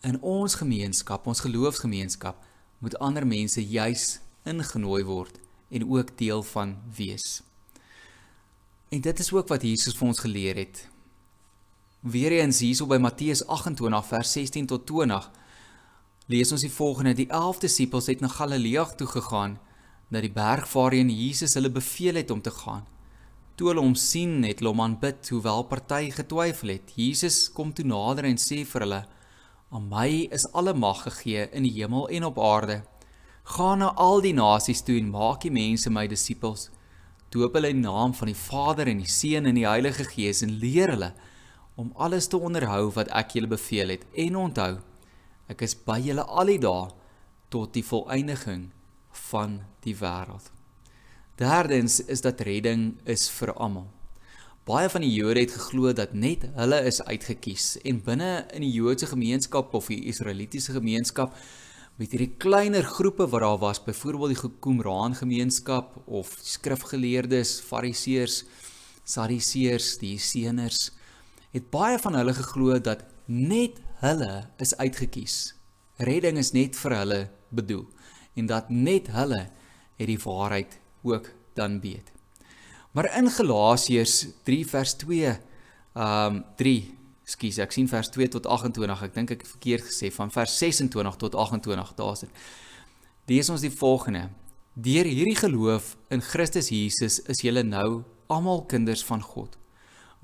In 0.00 0.20
ons 0.20 0.54
gemeenskap, 0.54 1.26
ons 1.26 1.40
geloofsgemeenskap, 1.40 2.44
moet 2.78 2.98
ander 2.98 3.26
mense 3.26 3.64
juis 3.64 4.20
ingenooi 4.44 5.04
word 5.04 5.40
en 5.68 5.88
ook 5.88 6.12
deel 6.18 6.42
van 6.42 6.76
wees. 6.96 7.42
En 8.88 9.00
dit 9.00 9.18
is 9.18 9.32
ook 9.32 9.48
wat 9.48 9.62
Jesus 9.62 9.96
vir 9.96 10.08
ons 10.08 10.20
geleer 10.20 10.56
het. 10.56 10.88
Weereens 12.00 12.60
hierso 12.60 12.86
by 12.86 13.00
Matteus 13.00 13.46
28 13.46 14.06
vers 14.06 14.32
16 14.32 14.66
tot 14.66 14.86
20 14.86 15.30
lees 16.30 16.52
ons 16.54 16.62
die 16.62 16.70
volgende: 16.70 17.16
Die 17.18 17.28
11 17.28 17.58
disippels 17.64 18.06
het 18.10 18.22
na 18.22 18.30
Galilea 18.30 18.84
toe 18.94 19.08
gegaan, 19.10 19.58
na 20.10 20.22
die 20.22 20.32
berg 20.32 20.68
waarheen 20.72 21.10
Jesus 21.10 21.56
hulle 21.58 21.70
beveel 21.70 22.20
het 22.20 22.30
om 22.30 22.42
te 22.42 22.52
gaan. 22.54 22.86
Toe 23.56 23.70
hulle 23.70 23.82
hom 23.82 23.96
sien, 23.98 24.44
het 24.46 24.62
hulle 24.62 24.70
hom 24.72 24.84
aanbid, 24.84 25.26
hoewel 25.28 25.66
party 25.68 26.10
getwyfel 26.14 26.76
het. 26.76 26.94
Jesus 26.96 27.48
kom 27.52 27.74
toe 27.74 27.84
nader 27.84 28.28
en 28.30 28.38
sê 28.38 28.62
vir 28.64 28.86
hulle: 28.86 29.02
"Aan 29.70 29.88
my 29.90 30.28
is 30.30 30.46
alle 30.52 30.74
mag 30.74 31.02
gegee 31.02 31.48
in 31.52 31.66
die 31.66 31.76
hemel 31.80 32.08
en 32.08 32.24
op 32.24 32.38
aarde. 32.38 32.82
Gaan 33.56 33.78
na 33.78 33.94
al 33.96 34.20
die 34.20 34.34
nasies 34.34 34.82
toe 34.82 34.98
en 34.98 35.10
maak 35.10 35.42
die 35.42 35.50
mense 35.50 35.90
my 35.90 36.06
disippels." 36.06 36.70
doop 37.30 37.54
hulle 37.54 37.68
in 37.70 37.78
die 37.78 37.86
naam 37.86 38.10
van 38.18 38.26
die 38.26 38.34
Vader 38.34 38.88
en 38.90 38.98
die 38.98 39.10
Seun 39.10 39.46
en 39.46 39.54
die 39.54 39.66
Heilige 39.66 40.02
Gees 40.04 40.42
en 40.42 40.56
leer 40.58 40.90
hulle 40.90 41.12
om 41.78 41.92
alles 41.94 42.26
te 42.26 42.36
onderhou 42.36 42.90
wat 42.96 43.10
ek 43.14 43.36
julle 43.36 43.46
beveel 43.52 43.94
het 43.94 44.06
en 44.18 44.36
onthou 44.36 44.72
ek 45.50 45.64
is 45.66 45.74
by 45.74 45.98
julle 46.02 46.24
al 46.24 46.52
die 46.52 46.60
dae 46.62 46.88
tot 47.50 47.74
die 47.74 47.84
volëindiging 47.84 48.68
van 49.30 49.60
die 49.84 49.96
wêreld. 49.98 50.52
Derdens 51.40 51.98
is 52.04 52.22
dat 52.22 52.42
redding 52.46 53.00
is 53.08 53.26
vir 53.32 53.54
almal. 53.56 53.88
Baie 54.68 54.90
van 54.92 55.02
die 55.02 55.10
Jode 55.10 55.40
het 55.40 55.54
geglo 55.56 55.90
dat 55.96 56.12
net 56.12 56.44
hulle 56.54 56.78
is 56.86 57.00
uitgekies 57.02 57.78
en 57.88 58.02
binne 58.04 58.44
in 58.54 58.62
die 58.62 58.74
Joodse 58.74 59.08
gemeenskap 59.10 59.72
of 59.74 59.88
die 59.90 60.04
Israelitiese 60.12 60.76
gemeenskap 60.76 61.34
met 62.00 62.12
hierdie 62.14 62.34
kleiner 62.40 62.84
groepe 62.86 63.26
wat 63.32 63.42
daar 63.42 63.58
was, 63.60 63.80
byvoorbeeld 63.82 64.36
die 64.36 64.52
Qumran 64.62 65.16
gemeenskap 65.18 65.96
of 66.06 66.36
skrifgeleerdes, 66.44 67.58
fariseërs, 67.66 68.44
sadiseërs, 69.04 69.96
die 70.00 70.16
seeners, 70.20 70.90
het 71.52 71.66
baie 71.72 71.98
van 72.00 72.16
hulle 72.20 72.36
geglo 72.36 72.78
dat 72.78 73.02
net 73.26 73.80
hulle 74.00 74.48
is 74.58 74.76
uitgekies. 74.76 75.54
Redding 76.00 76.38
is 76.40 76.54
net 76.56 76.78
vir 76.80 76.96
hulle 76.96 77.20
bedoel 77.52 77.86
en 78.38 78.46
dat 78.48 78.70
net 78.70 79.10
hulle 79.12 79.48
het 79.98 80.08
die 80.08 80.20
waarheid 80.22 80.78
ook 81.02 81.28
dan 81.58 81.80
weet. 81.82 82.12
Maar 82.96 83.10
in 83.18 83.28
Galasiërs 83.30 84.26
3 84.48 84.64
vers 84.66 84.96
2 85.04 85.36
um 86.00 86.42
3 86.56 87.00
Skus, 87.30 87.60
ek 87.62 87.70
sien 87.74 87.86
vers 87.86 88.08
2 88.10 88.26
tot 88.34 88.46
28. 88.50 89.02
Ek 89.06 89.14
dink 89.14 89.30
ek 89.30 89.44
het 89.44 89.50
verkeerd 89.52 89.86
gesê 89.86 90.08
van 90.10 90.32
vers 90.34 90.56
26 90.58 91.18
tot 91.20 91.36
28 91.38 91.92
daar's 91.98 92.24
dit. 92.24 92.40
Lees 93.30 93.50
ons 93.52 93.62
die 93.62 93.70
volgende. 93.70 94.24
Deur 94.74 95.06
hierdie 95.06 95.38
geloof 95.38 95.94
in 96.10 96.24
Christus 96.24 96.72
Jesus 96.74 97.20
is 97.30 97.42
julle 97.44 97.62
nou 97.66 98.02
almal 98.30 98.64
kinders 98.70 99.04
van 99.06 99.22
God. 99.22 99.54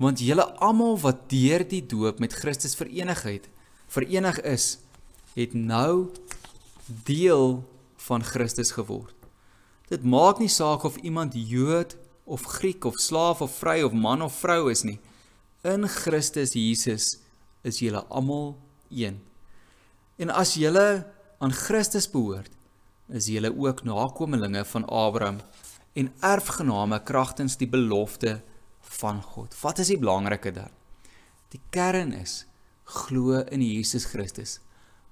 Want 0.01 0.19
julle 0.23 0.43
almal 0.63 0.97
wat 1.03 1.29
deur 1.31 1.63
die 1.67 1.83
doop 1.85 2.19
met 2.19 2.35
Christus 2.35 2.75
verenig 2.75 3.23
het, 3.23 3.47
verenig 3.87 4.41
is, 4.41 4.77
het 5.33 5.53
nou 5.53 6.09
deel 6.85 7.63
van 8.07 8.23
Christus 8.23 8.71
geword. 8.71 9.13
Dit 9.87 10.03
maak 10.03 10.39
nie 10.39 10.51
saak 10.51 10.83
of 10.83 10.97
iemand 11.05 11.35
Jood 11.35 11.95
of 12.27 12.43
Griek 12.57 12.85
of 12.85 12.99
slaaf 12.99 13.41
of 13.41 13.53
vry 13.55 13.81
of 13.85 13.93
man 13.95 14.21
of 14.21 14.35
vrou 14.35 14.67
is 14.71 14.83
nie. 14.83 14.99
In 15.63 15.87
Christus 15.87 16.53
Jesus 16.53 17.17
is 17.63 17.79
julle 17.79 18.03
almal 18.07 18.57
een. 18.89 19.21
En 20.17 20.33
as 20.33 20.55
julle 20.59 21.05
aan 21.39 21.53
Christus 21.53 22.09
behoort, 22.11 22.51
is 23.07 23.29
julle 23.31 23.53
ook 23.55 23.83
nakommelinge 23.87 24.65
van 24.65 24.85
Abraham 24.85 25.39
en 25.97 26.11
erfgename 26.19 26.99
kragtens 27.03 27.55
die 27.57 27.69
belofte 27.69 28.41
van 28.99 29.21
God. 29.21 29.55
Wat 29.61 29.79
is 29.79 29.91
die 29.93 29.99
belangrike 29.99 30.51
daar? 30.51 30.73
Die 31.53 31.61
kern 31.71 32.11
is 32.17 32.43
glo 32.87 33.43
in 33.51 33.61
Jesus 33.61 34.05
Christus. 34.05 34.59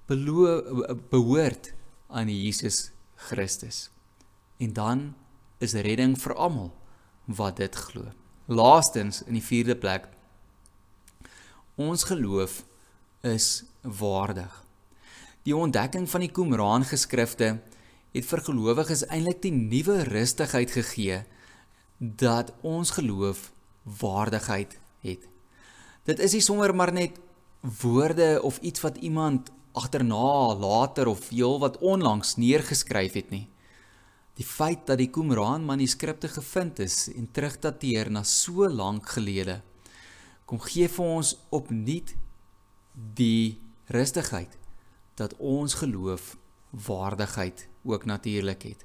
Belo 0.06 0.62
behoort 1.10 1.72
aan 2.08 2.28
Jesus 2.28 2.90
Christus. 3.28 3.90
En 4.58 4.72
dan 4.72 5.14
is 5.58 5.72
redding 5.72 6.16
vir 6.20 6.34
almal 6.34 6.72
wat 7.26 7.56
dit 7.60 7.74
glo. 7.88 8.12
Laastens 8.46 9.22
in 9.26 9.36
die 9.36 9.44
4de 9.44 9.74
plek 9.78 10.06
Ons 11.76 12.06
geloof 12.08 12.62
is 13.20 13.64
waardig. 13.82 14.52
Die 15.44 15.52
ontdekking 15.56 16.06
van 16.08 16.22
die 16.24 16.32
Qumran 16.32 16.86
geskrifte 16.88 17.58
het 18.16 18.24
vir 18.24 18.42
gelowiges 18.46 19.02
eintlik 19.12 19.42
die 19.44 19.52
nuwe 19.52 19.98
rustigheid 20.08 20.72
gegee 20.72 21.18
dat 21.98 22.54
ons 22.64 22.94
geloof 22.96 23.50
waardigheid 24.00 24.78
het. 25.04 25.28
Dit 26.08 26.22
is 26.24 26.32
nie 26.32 26.44
sommer 26.46 26.72
maar 26.72 26.94
net 26.96 27.20
woorde 27.80 28.42
of 28.42 28.58
iets 28.58 28.80
wat 28.80 28.96
iemand 28.96 29.50
agterna 29.72 30.54
later 30.54 31.06
of 31.06 31.28
heel 31.28 31.58
wat 31.58 31.78
onlangs 31.78 32.36
neergeskryf 32.36 33.12
het 33.12 33.30
nie. 33.30 33.48
Die 34.36 34.44
feit 34.44 34.86
dat 34.86 34.98
die 34.98 35.10
Qumran 35.10 35.64
manuskripte 35.64 36.28
gevind 36.28 36.78
is 36.78 37.06
en 37.14 37.28
terugdateer 37.32 38.10
na 38.10 38.22
so 38.22 38.68
lank 38.68 39.08
gelede 39.08 39.62
kom 40.46 40.60
gee 40.62 40.86
vir 40.88 41.04
ons 41.18 41.32
opnuut 41.50 42.12
die 43.18 43.58
rustigheid 43.90 44.52
dat 45.18 45.34
ons 45.42 45.74
geloof 45.80 46.36
waardigheid 46.86 47.66
ook 47.82 48.04
natuurlik 48.04 48.62
het. 48.62 48.84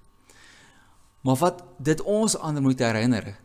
Maar 1.22 1.38
wat 1.38 1.64
dit 1.78 2.02
ons 2.02 2.38
ander 2.38 2.62
moet 2.62 2.80
herinner 2.80 3.36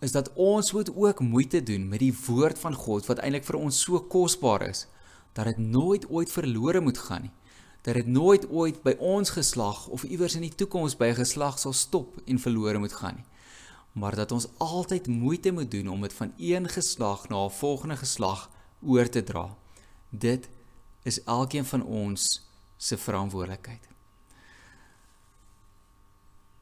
is 0.00 0.12
dat 0.12 0.32
ons 0.34 0.72
moet 0.72 0.96
ook 0.96 1.20
moeite 1.20 1.62
doen 1.62 1.88
met 1.88 1.98
die 1.98 2.14
woord 2.26 2.58
van 2.58 2.74
God 2.74 3.06
wat 3.06 3.18
eintlik 3.20 3.44
vir 3.44 3.58
ons 3.60 3.82
so 3.84 4.00
kosbaar 4.00 4.64
is 4.68 4.86
dat 5.32 5.44
dit 5.44 5.58
nooit 5.58 6.08
ooit 6.10 6.32
verlore 6.32 6.80
moet 6.80 6.98
gaan 6.98 7.22
nie. 7.22 7.34
Dat 7.82 7.94
dit 7.94 8.06
nooit 8.06 8.48
ooit 8.50 8.82
by 8.82 8.96
ons 8.98 9.30
geslag 9.30 9.86
of 9.88 10.04
iewers 10.04 10.34
in 10.34 10.44
die 10.44 10.54
toekoms 10.54 10.96
by 10.96 11.12
'n 11.12 11.20
geslag 11.20 11.58
sal 11.58 11.72
stop 11.72 12.16
en 12.26 12.38
verlore 12.38 12.78
moet 12.78 12.92
gaan 12.92 13.14
nie. 13.14 13.28
Maar 13.92 14.16
dat 14.16 14.32
ons 14.32 14.48
altyd 14.58 15.06
moeite 15.06 15.52
moet 15.52 15.70
doen 15.70 15.88
om 15.88 16.00
dit 16.00 16.12
van 16.12 16.32
een 16.38 16.68
geslag 16.68 17.28
na 17.28 17.44
'n 17.44 17.50
volgende 17.50 17.96
geslag 17.96 18.50
oor 18.82 19.08
te 19.08 19.22
dra. 19.22 19.56
Dit 20.08 20.48
is 21.02 21.22
elkeen 21.24 21.64
van 21.64 21.84
ons 21.84 22.48
se 22.76 22.96
verantwoordelikheid. 22.96 23.89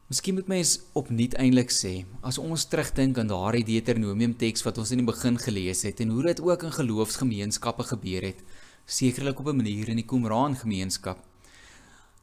Miskien 0.08 0.38
moet 0.38 0.46
mens 0.48 0.70
opnuut 0.96 1.34
eintlik 1.36 1.68
sê, 1.68 1.90
as 2.24 2.38
ons 2.40 2.62
terugdink 2.72 3.18
aan 3.20 3.28
daardie 3.28 3.66
Deuteronomium 3.68 4.32
teks 4.40 4.62
wat 4.64 4.78
ons 4.80 4.88
in 4.94 5.02
die 5.02 5.04
begin 5.10 5.34
gelees 5.36 5.82
het 5.84 6.00
en 6.00 6.14
hoe 6.14 6.22
dit 6.30 6.40
ook 6.40 6.64
in 6.64 6.72
geloofsgemeenskappe 6.72 7.84
gebeur 7.90 8.24
het, 8.30 8.40
sekerlik 8.88 9.42
op 9.44 9.50
'n 9.52 9.60
manier 9.60 9.90
in 9.92 10.00
die 10.00 10.06
Qumran 10.08 10.56
gemeenskap, 10.56 11.20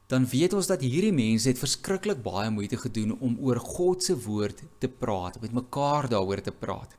dan 0.08 0.26
weet 0.26 0.52
ons 0.52 0.66
dat 0.66 0.82
hierdie 0.82 1.12
mense 1.12 1.48
het 1.48 1.62
verskriklik 1.62 2.24
baie 2.24 2.50
moeite 2.50 2.76
gedoen 2.76 3.20
om 3.20 3.38
oor 3.38 3.60
God 3.60 4.02
se 4.02 4.18
woord 4.18 4.62
te 4.80 4.88
praat, 4.88 5.40
met 5.40 5.52
mekaar 5.52 6.08
daaroor 6.08 6.42
te 6.42 6.50
praat. 6.50 6.90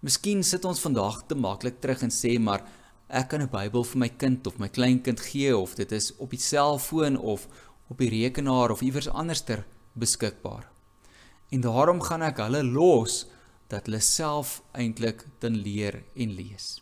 Miskien 0.00 0.42
sit 0.42 0.64
ons 0.64 0.80
vandag 0.80 1.26
te 1.26 1.34
maklik 1.34 1.80
terug 1.80 2.02
en 2.02 2.10
sê 2.10 2.38
maar 2.40 2.64
ek 3.08 3.28
kan 3.28 3.42
'n 3.42 3.50
Bybel 3.52 3.84
vir 3.84 3.98
my 3.98 4.08
kind 4.08 4.46
of 4.46 4.58
my 4.58 4.68
kleinkind 4.68 5.20
gee 5.20 5.56
of 5.56 5.74
dit 5.74 5.92
is 5.92 6.16
op 6.16 6.30
die 6.30 6.40
selfoon 6.40 7.18
of 7.18 7.48
op 7.90 7.98
die 7.98 8.08
rekenaar 8.08 8.70
of 8.70 8.80
iewers 8.80 9.08
anderster 9.08 9.66
beskikbaar. 9.98 10.68
En 11.50 11.62
daarom 11.64 12.02
gaan 12.02 12.24
ek 12.26 12.42
hulle 12.44 12.62
los 12.66 13.24
dat 13.70 13.88
hulle 13.88 14.00
self 14.02 14.60
eintlik 14.76 15.24
dan 15.42 15.58
leer 15.58 16.02
en 16.14 16.34
lees. 16.36 16.76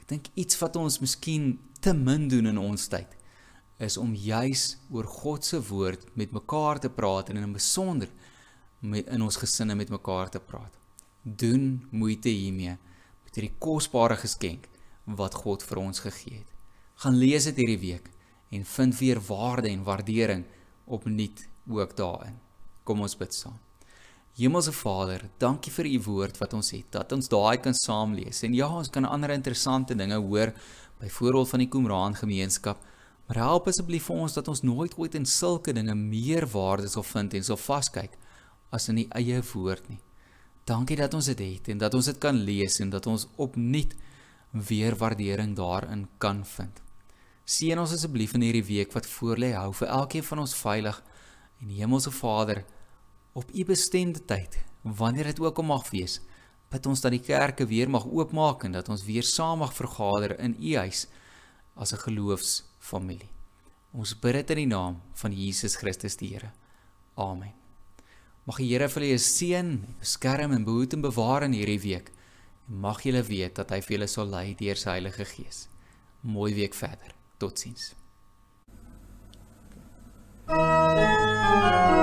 Ek 0.00 0.08
dink 0.08 0.30
iets 0.38 0.58
wat 0.60 0.76
ons 0.80 1.00
miskien 1.02 1.56
te 1.82 1.92
min 1.96 2.28
doen 2.30 2.48
in 2.52 2.60
ons 2.60 2.88
tyd 2.92 3.18
is 3.82 3.96
om 3.98 4.14
juis 4.14 4.76
oor 4.94 5.08
God 5.10 5.44
se 5.44 5.58
woord 5.66 6.04
met 6.18 6.34
mekaar 6.34 6.78
te 6.78 6.90
praat 6.92 7.32
en 7.32 7.40
in 7.40 7.54
besonder 7.56 8.10
met 8.82 9.08
in 9.10 9.22
ons 9.22 9.38
gesinne 9.38 9.74
met 9.78 9.90
mekaar 9.90 10.30
te 10.30 10.40
praat. 10.42 10.74
Doen 11.22 11.84
moeite 11.90 12.30
hiermee 12.30 12.76
met 13.24 13.34
hierdie 13.34 13.54
kosbare 13.62 14.18
geskenk 14.20 14.68
wat 15.18 15.34
God 15.42 15.62
vir 15.66 15.80
ons 15.82 16.02
gegee 16.04 16.42
het. 16.42 16.50
Gaan 17.02 17.18
lees 17.18 17.48
dit 17.50 17.58
hierdie 17.58 17.82
week 17.82 18.10
en 18.52 18.66
vind 18.68 18.98
weer 18.98 19.20
waarde 19.26 19.70
en 19.70 19.86
waardering 19.86 20.44
opnuut 20.86 21.46
ook 21.68 21.96
daarin. 21.96 22.38
Kom 22.84 23.00
ons 23.00 23.16
bid 23.16 23.34
saam. 23.34 23.58
Hemelse 24.32 24.72
Vader, 24.72 25.26
dankie 25.38 25.72
vir 25.74 25.86
u 25.90 25.98
woord 26.06 26.38
wat 26.40 26.54
ons 26.56 26.70
het, 26.72 26.86
dat 26.94 27.12
ons 27.12 27.28
daai 27.28 27.58
kan 27.60 27.74
saam 27.76 28.14
lees. 28.16 28.40
En 28.46 28.54
ja, 28.56 28.70
ons 28.72 28.88
kan 28.90 29.04
ander 29.04 29.30
interessante 29.34 29.94
dinge 29.94 30.16
hoor, 30.16 30.54
byvoorbeeld 31.02 31.50
van 31.50 31.60
die 31.60 31.68
Qumran 31.68 32.16
gemeenskap, 32.16 32.80
maar 33.26 33.42
help 33.42 33.68
asseblief 33.68 34.08
vir 34.08 34.22
ons 34.24 34.32
dat 34.38 34.48
ons 34.48 34.64
nooit 34.64 34.94
ooit 34.96 35.18
in 35.18 35.28
sulke 35.28 35.74
dinge 35.76 35.94
meer 35.94 36.46
waarde 36.48 36.88
sal 36.88 37.04
vind 37.04 37.36
en 37.36 37.44
sal 37.44 37.60
vaskyk 37.60 38.16
as 38.72 38.88
in 38.88 39.02
die 39.02 39.08
eie 39.18 39.42
woord 39.52 39.92
nie. 39.92 40.00
Dankie 40.64 40.96
dat 40.96 41.14
ons 41.14 41.28
dit 41.28 41.44
het 41.44 41.68
en 41.68 41.82
dat 41.82 41.94
ons 41.94 42.08
dit 42.08 42.18
kan 42.22 42.38
lees 42.46 42.80
en 42.80 42.90
dat 42.90 43.06
ons 43.10 43.26
opnuut 43.36 43.92
weer 44.52 44.96
waardering 44.96 45.56
daarin 45.58 46.06
kan 46.22 46.44
vind. 46.46 46.80
Seën 47.44 47.78
ons 47.78 47.92
asseblief 47.92 48.32
in 48.38 48.46
hierdie 48.46 48.64
week 48.64 48.92
wat 48.94 49.08
voorlê, 49.08 49.52
hou 49.58 49.72
vir 49.76 49.90
elkeen 49.92 50.24
van 50.24 50.44
ons 50.44 50.54
veilig 50.56 51.02
En 51.62 51.68
Hemelse 51.68 52.10
Vader, 52.10 52.64
op 53.32 53.50
U 53.54 53.64
bestemde 53.64 54.24
tyd, 54.24 54.58
wanneer 54.82 55.24
dit 55.30 55.40
ook 55.40 55.56
al 55.56 55.64
mag 55.64 55.90
wees, 55.90 56.18
bid 56.72 56.86
ons 56.90 57.00
dat 57.04 57.14
die 57.14 57.22
kerke 57.22 57.66
weer 57.70 57.90
mag 57.90 58.06
oopmaak 58.08 58.64
en 58.66 58.74
dat 58.74 58.88
ons 58.90 59.04
weer 59.06 59.22
saam 59.22 59.62
mag 59.62 59.74
vergader 59.76 60.34
in 60.40 60.56
U 60.58 60.74
huis 60.76 61.06
as 61.74 61.92
'n 61.92 62.02
geloofsfamilie. 62.02 63.30
Ons 63.92 64.18
bid 64.18 64.34
dit 64.34 64.50
in 64.50 64.56
die 64.56 64.74
naam 64.74 65.00
van 65.14 65.32
Jesus 65.32 65.76
Christus 65.76 66.16
die 66.16 66.28
Here. 66.28 66.52
Amen. 67.14 67.52
Mag 68.44 68.56
die 68.56 68.68
Here 68.72 68.88
vir 68.88 69.02
julle 69.02 69.18
seën, 69.18 69.84
beskerm 70.00 70.52
en 70.52 70.64
behoed 70.64 70.92
en 70.92 71.00
bewaar 71.00 71.42
in 71.42 71.52
hierdie 71.52 71.80
week. 71.80 72.10
En 72.68 72.80
mag 72.80 73.02
julle 73.02 73.22
weet 73.22 73.54
dat 73.54 73.70
hy 73.70 73.80
vir 73.80 73.96
julle 73.96 74.08
sal 74.08 74.26
lei 74.26 74.54
deur 74.54 74.76
sy 74.76 74.90
Heilige 74.90 75.24
Gees. 75.24 75.68
Mooi 76.22 76.54
week 76.54 76.74
verder. 76.74 77.14
Totsiens. 77.38 77.94
Thank 80.46 81.16
you. 81.16 81.21
Música 81.42 82.01